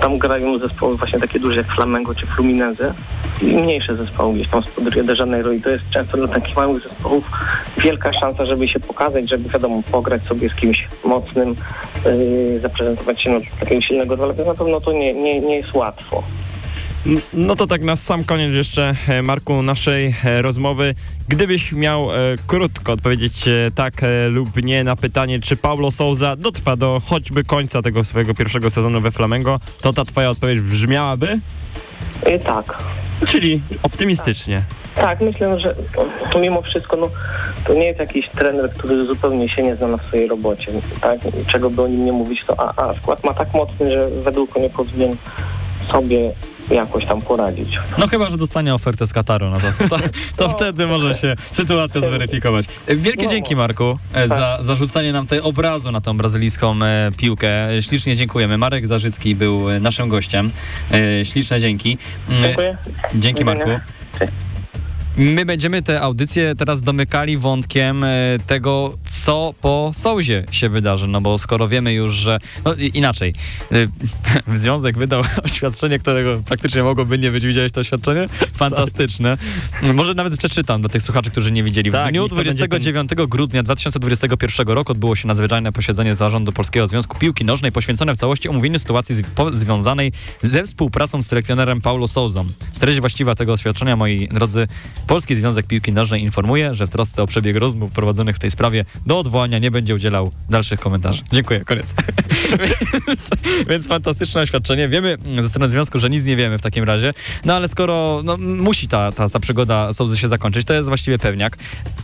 tam 0.00 0.18
grają 0.18 0.58
zespoły 0.58 0.96
właśnie 0.96 1.18
takie 1.18 1.40
duże 1.40 1.56
jak 1.56 1.72
Flamengo 1.72 2.14
czy 2.14 2.26
Fluminense 2.26 2.94
i 3.42 3.46
mniejsze 3.46 3.96
zespoły 3.96 4.34
gdzieś 4.34 4.48
tam 4.48 4.62
spod 4.62 4.94
Rio 4.94 5.04
de 5.04 5.14
Janeiro 5.14 5.52
i 5.52 5.60
to 5.60 5.70
jest 5.70 5.84
często 5.90 6.16
dla 6.16 6.28
takich 6.28 6.56
małych 6.56 6.82
zespołów 6.82 7.30
wielka 7.78 8.12
szansa, 8.12 8.44
żeby 8.44 8.68
się 8.68 8.80
pokazać, 8.80 9.30
żeby 9.30 9.48
wiadomo, 9.48 9.82
pograć 9.90 10.22
sobie 10.22 10.50
z 10.50 10.54
kimś 10.54 10.88
mocnym, 11.04 11.56
yy, 12.04 12.60
zaprezentować 12.60 13.22
się 13.22 13.30
na 13.30 13.40
takiego 13.60 13.82
silnego 13.82 14.14
rywala, 14.14 14.34
na 14.46 14.54
pewno 14.54 14.80
to 14.80 14.92
nie, 14.92 15.14
nie, 15.14 15.40
nie 15.40 15.56
jest 15.56 15.74
łatwo. 15.74 16.22
No 17.32 17.56
to 17.56 17.66
tak 17.66 17.82
na 17.82 17.96
sam 17.96 18.24
koniec 18.24 18.54
jeszcze, 18.54 18.94
e, 19.08 19.22
Marku, 19.22 19.62
naszej 19.62 20.14
e, 20.24 20.42
rozmowy. 20.42 20.94
Gdybyś 21.28 21.72
miał 21.72 22.12
e, 22.12 22.16
krótko 22.46 22.92
odpowiedzieć 22.92 23.48
e, 23.48 23.70
tak 23.74 24.02
e, 24.02 24.28
lub 24.28 24.62
nie 24.62 24.84
na 24.84 24.96
pytanie, 24.96 25.40
czy 25.40 25.56
Paulo 25.56 25.90
Souza 25.90 26.36
dotrwa 26.36 26.76
do 26.76 27.02
choćby 27.06 27.44
końca 27.44 27.82
tego 27.82 28.04
swojego 28.04 28.34
pierwszego 28.34 28.70
sezonu 28.70 29.00
we 29.00 29.10
Flamengo, 29.10 29.60
to 29.80 29.92
ta 29.92 30.04
twoja 30.04 30.30
odpowiedź 30.30 30.60
brzmiałaby? 30.60 31.38
Y, 32.28 32.38
tak. 32.38 32.82
Czyli 33.26 33.62
optymistycznie. 33.82 34.62
Tak, 34.94 35.20
myślę, 35.20 35.60
że 35.60 35.74
to, 35.74 36.04
to 36.30 36.38
mimo 36.38 36.62
wszystko 36.62 36.96
no, 36.96 37.10
to 37.66 37.74
nie 37.74 37.84
jest 37.84 37.98
jakiś 37.98 38.28
trener, 38.28 38.72
który 38.72 39.06
zupełnie 39.06 39.48
się 39.48 39.62
nie 39.62 39.76
zna 39.76 39.86
na 39.86 39.98
swojej 39.98 40.28
robocie. 40.28 40.72
Tak? 41.00 41.20
Czego 41.46 41.70
by 41.70 41.82
o 41.82 41.88
nim 41.88 42.04
nie 42.04 42.12
mówić, 42.12 42.44
to 42.46 42.60
a, 42.60 42.88
a 42.88 42.94
skład 42.94 43.24
ma 43.24 43.34
tak 43.34 43.54
mocny, 43.54 43.90
że 43.90 44.08
według 44.08 44.56
mnie 44.56 44.70
powinien 44.70 45.16
sobie 45.92 46.30
jakoś 46.70 47.06
tam 47.06 47.22
poradzić. 47.22 47.78
No 47.98 48.06
chyba, 48.06 48.30
że 48.30 48.36
dostanie 48.36 48.74
ofertę 48.74 49.06
z 49.06 49.12
Kataru, 49.12 49.50
no 49.50 49.58
to, 49.60 49.88
to, 49.88 50.04
to 50.36 50.48
wtedy 50.48 50.86
może 50.86 51.14
się 51.14 51.34
sytuacja 51.50 52.00
zweryfikować. 52.00 52.66
Wielkie 52.88 53.24
No, 53.24 53.30
dzięki 53.30 53.56
Marku 53.56 53.98
e, 54.14 54.28
za, 54.28 54.58
za 54.60 54.74
rzucenie 54.74 55.12
nam 55.12 55.26
tej 55.26 55.40
obrazu 55.40 55.92
na 55.92 56.00
tą 56.00 56.16
brazylijską 56.16 56.82
e, 56.82 57.10
piłkę. 57.16 57.70
E, 57.70 57.82
Ślicznie 57.82 58.16
dziękujemy. 58.16 58.58
Marek 58.58 58.86
Zarzycki 58.86 59.34
był 59.34 59.80
naszym 59.80 60.08
gościem. 60.08 60.50
Śliczne 61.22 61.60
dzięki. 61.60 61.98
Mm, 62.28 62.42
Dziękuję. 62.42 62.76
Dzięki. 63.14 63.44
Marku. 63.44 63.70
My 65.16 65.44
będziemy 65.44 65.82
tę 65.82 66.00
audycję 66.00 66.54
teraz 66.54 66.82
domykali 66.82 67.36
wątkiem 67.36 68.04
tego, 68.46 68.94
co 69.30 69.54
po 69.60 69.92
Souzie 69.94 70.44
się 70.50 70.68
wydarzy, 70.68 71.08
no 71.08 71.20
bo 71.20 71.38
skoro 71.38 71.68
wiemy 71.68 71.92
już, 71.92 72.14
że... 72.14 72.38
No 72.64 72.74
inaczej, 72.74 73.34
e, 73.72 74.56
Związek 74.60 74.98
wydał 74.98 75.22
oświadczenie, 75.44 75.98
którego 75.98 76.42
praktycznie 76.44 76.82
mogłoby 76.82 77.18
nie 77.18 77.30
być. 77.30 77.46
Widziałeś 77.46 77.72
to 77.72 77.80
oświadczenie? 77.80 78.28
Fantastyczne. 78.54 79.38
Może 79.94 80.14
nawet 80.14 80.36
przeczytam 80.36 80.80
dla 80.80 80.90
tych 80.90 81.02
słuchaczy, 81.02 81.30
którzy 81.30 81.52
nie 81.52 81.62
widzieli. 81.62 81.90
W 81.90 81.94
Tak, 81.94 82.10
dniu 82.12 82.22
niech 82.22 82.30
to 82.30 82.36
będzie 82.36 82.54
29 82.54 83.10
grudnia 83.28 83.62
2021 83.62 84.68
roku 84.68 84.92
odbyło 84.92 85.16
się 85.16 85.28
nadzwyczajne 85.28 85.72
posiedzenie 85.72 86.14
Zarządu 86.14 86.52
Polskiego 86.52 86.86
Związku 86.86 87.18
Piłki 87.18 87.44
Nożnej 87.44 87.72
poświęcone 87.72 88.14
w 88.14 88.18
całości 88.18 88.48
omówieniu 88.48 88.78
sytuacji 88.78 89.14
z, 89.14 89.22
po, 89.22 89.54
związanej 89.54 90.12
ze 90.42 90.64
współpracą 90.64 91.22
z 91.22 91.26
selekcjonerem 91.26 91.80
Paulo 91.80 92.08
Souzą. 92.08 92.46
Treść 92.78 93.00
właściwa 93.00 93.34
tego 93.34 93.52
oświadczenia, 93.52 93.96
moi 93.96 94.28
drodzy, 94.28 94.68
Polski 95.06 95.36
Związek 95.36 95.66
Piłki 95.66 95.92
Nożnej 95.92 96.22
informuje, 96.22 96.74
że 96.74 96.86
w 96.86 96.90
trosce 96.90 97.22
o 97.22 97.26
przebieg 97.26 97.56
rozmów 97.56 97.92
prowadzonych 97.92 98.36
w 98.36 98.38
tej 98.38 98.50
sprawie 98.50 98.84
do 99.06 99.19
odwołania 99.20 99.58
nie 99.58 99.70
będzie 99.70 99.94
udzielał 99.94 100.32
dalszych 100.50 100.80
komentarzy. 100.80 101.22
Dziękuję, 101.32 101.60
koniec. 101.60 101.94
więc, 103.06 103.28
więc 103.68 103.88
fantastyczne 103.88 104.40
oświadczenie. 104.40 104.88
Wiemy 104.88 105.18
ze 105.40 105.48
strony 105.48 105.68
związku, 105.68 105.98
że 105.98 106.10
nic 106.10 106.24
nie 106.24 106.36
wiemy 106.36 106.58
w 106.58 106.62
takim 106.62 106.84
razie, 106.84 107.14
no 107.44 107.54
ale 107.54 107.68
skoro 107.68 108.20
no, 108.24 108.36
musi 108.36 108.88
ta, 108.88 109.12
ta, 109.12 109.28
ta 109.28 109.40
przygoda 109.40 109.92
Souzy 109.92 110.16
się 110.16 110.28
zakończyć, 110.28 110.66
to 110.66 110.74
jest 110.74 110.88
właściwie 110.88 111.18
pewniak. 111.18 111.56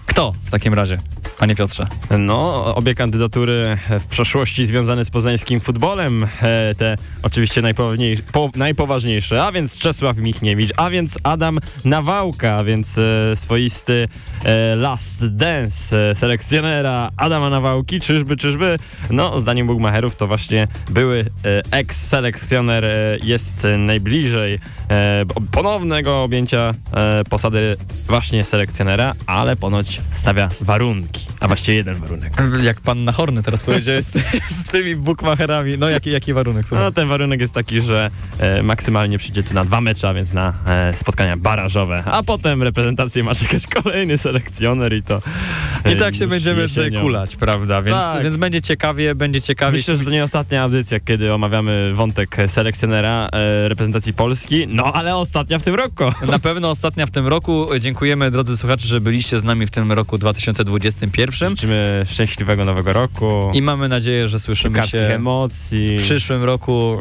Kto 0.07 0.35
w 0.45 0.51
takim 0.51 0.75
razie, 0.75 0.99
panie 1.39 1.57
Piotrze? 1.57 1.87
No, 2.19 2.75
obie 2.75 2.95
kandydatury 2.95 3.79
w 4.01 4.07
przeszłości 4.07 4.67
związane 4.67 5.05
z 5.05 5.11
poznańskim 5.11 5.61
futbolem, 5.61 6.27
e, 6.43 6.75
te 6.75 6.97
oczywiście 7.23 7.63
po, 8.33 8.51
najpoważniejsze, 8.55 9.45
a 9.45 9.53
więc 9.53 9.79
Czesław 9.79 10.17
Michniewicz, 10.17 10.71
a 10.77 10.91
więc 10.91 11.19
Adam 11.23 11.59
Nawałka, 11.85 12.55
a 12.55 12.65
więc 12.65 12.99
e, 12.99 13.37
swoisty 13.37 14.09
e, 14.45 14.77
last 14.77 15.37
dance 15.37 16.11
e, 16.11 16.15
Adama 17.17 17.51
Nawałki, 17.51 18.01
czyżby, 18.01 18.37
czyżby? 18.37 18.79
No, 19.11 19.41
zdaniem 19.41 19.67
Bugmacherów 19.67 20.17
to 20.17 20.27
właśnie 20.27 20.69
były 20.91 21.25
e, 21.45 21.63
ex-selekcjoner 21.71 22.85
e, 22.85 23.19
jest 23.23 23.67
najbliżej 23.79 24.59
ponownego 25.53 26.23
objęcia 26.23 26.73
e, 26.95 27.23
posady 27.31 27.77
właśnie 28.07 28.45
selekcjonera, 28.45 29.15
ale 29.27 29.57
ponoć 29.57 30.01
stawia 30.17 30.51
warunki, 30.61 31.27
a 31.41 31.47
właściwie 31.47 31.77
jeden 31.77 31.95
warunek. 31.97 32.33
Jak 32.63 32.81
pan 32.81 33.05
na 33.05 33.13
Horny 33.13 33.43
teraz 33.43 33.63
powiedziałeś 33.63 34.05
z, 34.05 34.13
z 34.61 34.65
tymi 34.65 34.97
bukmacherami. 34.97 35.79
No 35.79 35.89
jaki, 35.89 36.11
jaki 36.11 36.33
warunek? 36.33 36.69
Słuchaj. 36.69 36.85
No 36.87 36.93
ten 36.93 37.09
warunek 37.09 37.41
jest 37.41 37.55
taki, 37.55 37.81
że 37.81 38.11
e, 38.39 38.63
maksymalnie 38.63 39.19
przyjdzie 39.19 39.43
tu 39.43 39.55
na 39.55 39.65
dwa 39.65 39.81
mecze, 39.81 40.09
a 40.09 40.15
więc 40.15 40.33
na 40.33 40.53
e, 40.67 40.93
spotkania 40.97 41.37
barażowe, 41.37 42.03
a 42.07 42.23
potem 42.23 42.63
reprezentację 42.63 43.23
ma 43.23 43.35
czekać 43.35 43.67
kolejny 43.67 44.19
selekcjoner 44.19 44.93
i 44.95 45.03
to 45.03 45.21
e, 45.85 45.93
I 45.93 45.97
tak 45.97 46.15
się 46.15 46.27
będziemy 46.27 46.63
jesienią. 46.63 47.01
kulać, 47.01 47.37
prawda? 47.37 47.83
Więc, 47.83 47.99
Tak. 47.99 48.23
więc 48.23 48.37
będzie 48.37 48.63
ciekawie, 48.63 49.15
będzie 49.15 49.41
ciekawie. 49.41 49.77
Myślę, 49.79 49.97
że 49.97 50.05
to 50.05 50.11
nie 50.11 50.25
ostatnia 50.25 50.63
audycja, 50.63 51.01
kiedy 51.01 51.33
omawiamy 51.35 51.95
wątek 51.95 52.37
selekcjonera 52.47 53.29
e, 53.33 53.69
reprezentacji 53.69 54.13
Polski, 54.13 54.67
no 54.77 54.93
ale 54.93 55.17
ostatnia 55.17 55.59
w 55.59 55.63
tym 55.63 55.75
roku. 55.75 56.05
Na 56.27 56.39
pewno 56.39 56.71
ostatnia 56.71 57.07
w 57.07 57.11
tym 57.11 57.27
roku. 57.27 57.69
Dziękujemy 57.81 58.31
drodzy 58.31 58.57
słuchacze, 58.57 58.87
że 58.87 59.01
byliście 59.01 59.41
z 59.41 59.45
nami 59.45 59.67
w 59.67 59.71
tym 59.71 59.93
roku 59.93 60.19
2021 60.19 61.51
Życzymy 61.51 62.07
szczęśliwego 62.09 62.65
nowego 62.65 62.93
roku, 62.93 63.51
i 63.55 63.63
mamy 63.63 63.89
nadzieję, 63.89 64.29
że 64.29 64.39
słyszymy 64.39 64.89
się 64.89 64.99
emocji, 64.99 65.97
w 65.97 66.03
przyszłym 66.03 66.45
roku, 66.45 66.99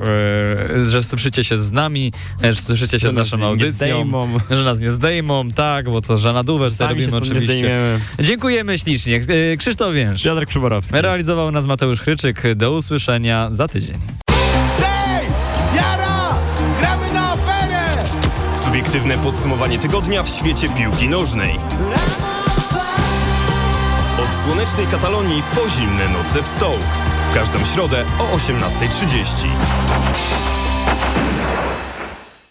e, 0.80 0.86
że 0.86 1.04
słyszycie 1.04 1.44
się 1.44 1.58
z 1.58 1.72
nami, 1.72 2.12
e, 2.44 2.54
że 2.54 2.62
słyszycie 2.62 3.00
się 3.00 3.08
że 3.08 3.12
z 3.12 3.16
nas 3.16 3.32
naszą 3.32 3.38
nie 3.38 3.50
audycją, 3.50 3.72
zdejmą. 3.74 4.40
że 4.50 4.64
nas 4.64 4.80
nie 4.80 4.92
zdejmą, 4.92 5.52
tak, 5.52 5.90
bo 5.90 6.02
to 6.02 6.18
żana 6.18 6.44
duwer 6.44 6.76
Sami 6.76 7.02
się 7.02 7.06
robimy 7.06 7.18
oczywiście. 7.18 7.80
Dziękujemy 8.20 8.80
ślicznie. 8.80 9.22
E, 9.54 9.58
Krzysztof 9.58 9.94
Więż. 9.94 10.24
Piotrek 10.24 10.50
Przyborowski. 10.50 11.02
Realizował 11.02 11.52
nas 11.52 11.66
Mateusz 11.66 12.02
Chryczyk. 12.02 12.56
Do 12.56 12.72
usłyszenia 12.72 13.48
za 13.52 13.68
tydzień. 13.68 14.25
Subiektywne 18.96 19.24
podsumowanie 19.24 19.80
tygodnia 19.80 20.24
w 20.24 20.30
świecie 20.30 20.70
piłki 20.70 21.10
nożnej. 21.10 21.60
Od 24.24 24.44
słonecznej 24.44 24.88
Katalonii 24.88 25.44
po 25.56 25.70
zimne 25.70 26.10
noce 26.10 26.44
w 26.44 26.48
Stołk. 26.48 26.82
W 27.30 27.34
każdą 27.34 27.66
środę 27.66 28.06
o 28.20 28.38
18.30. 28.38 30.65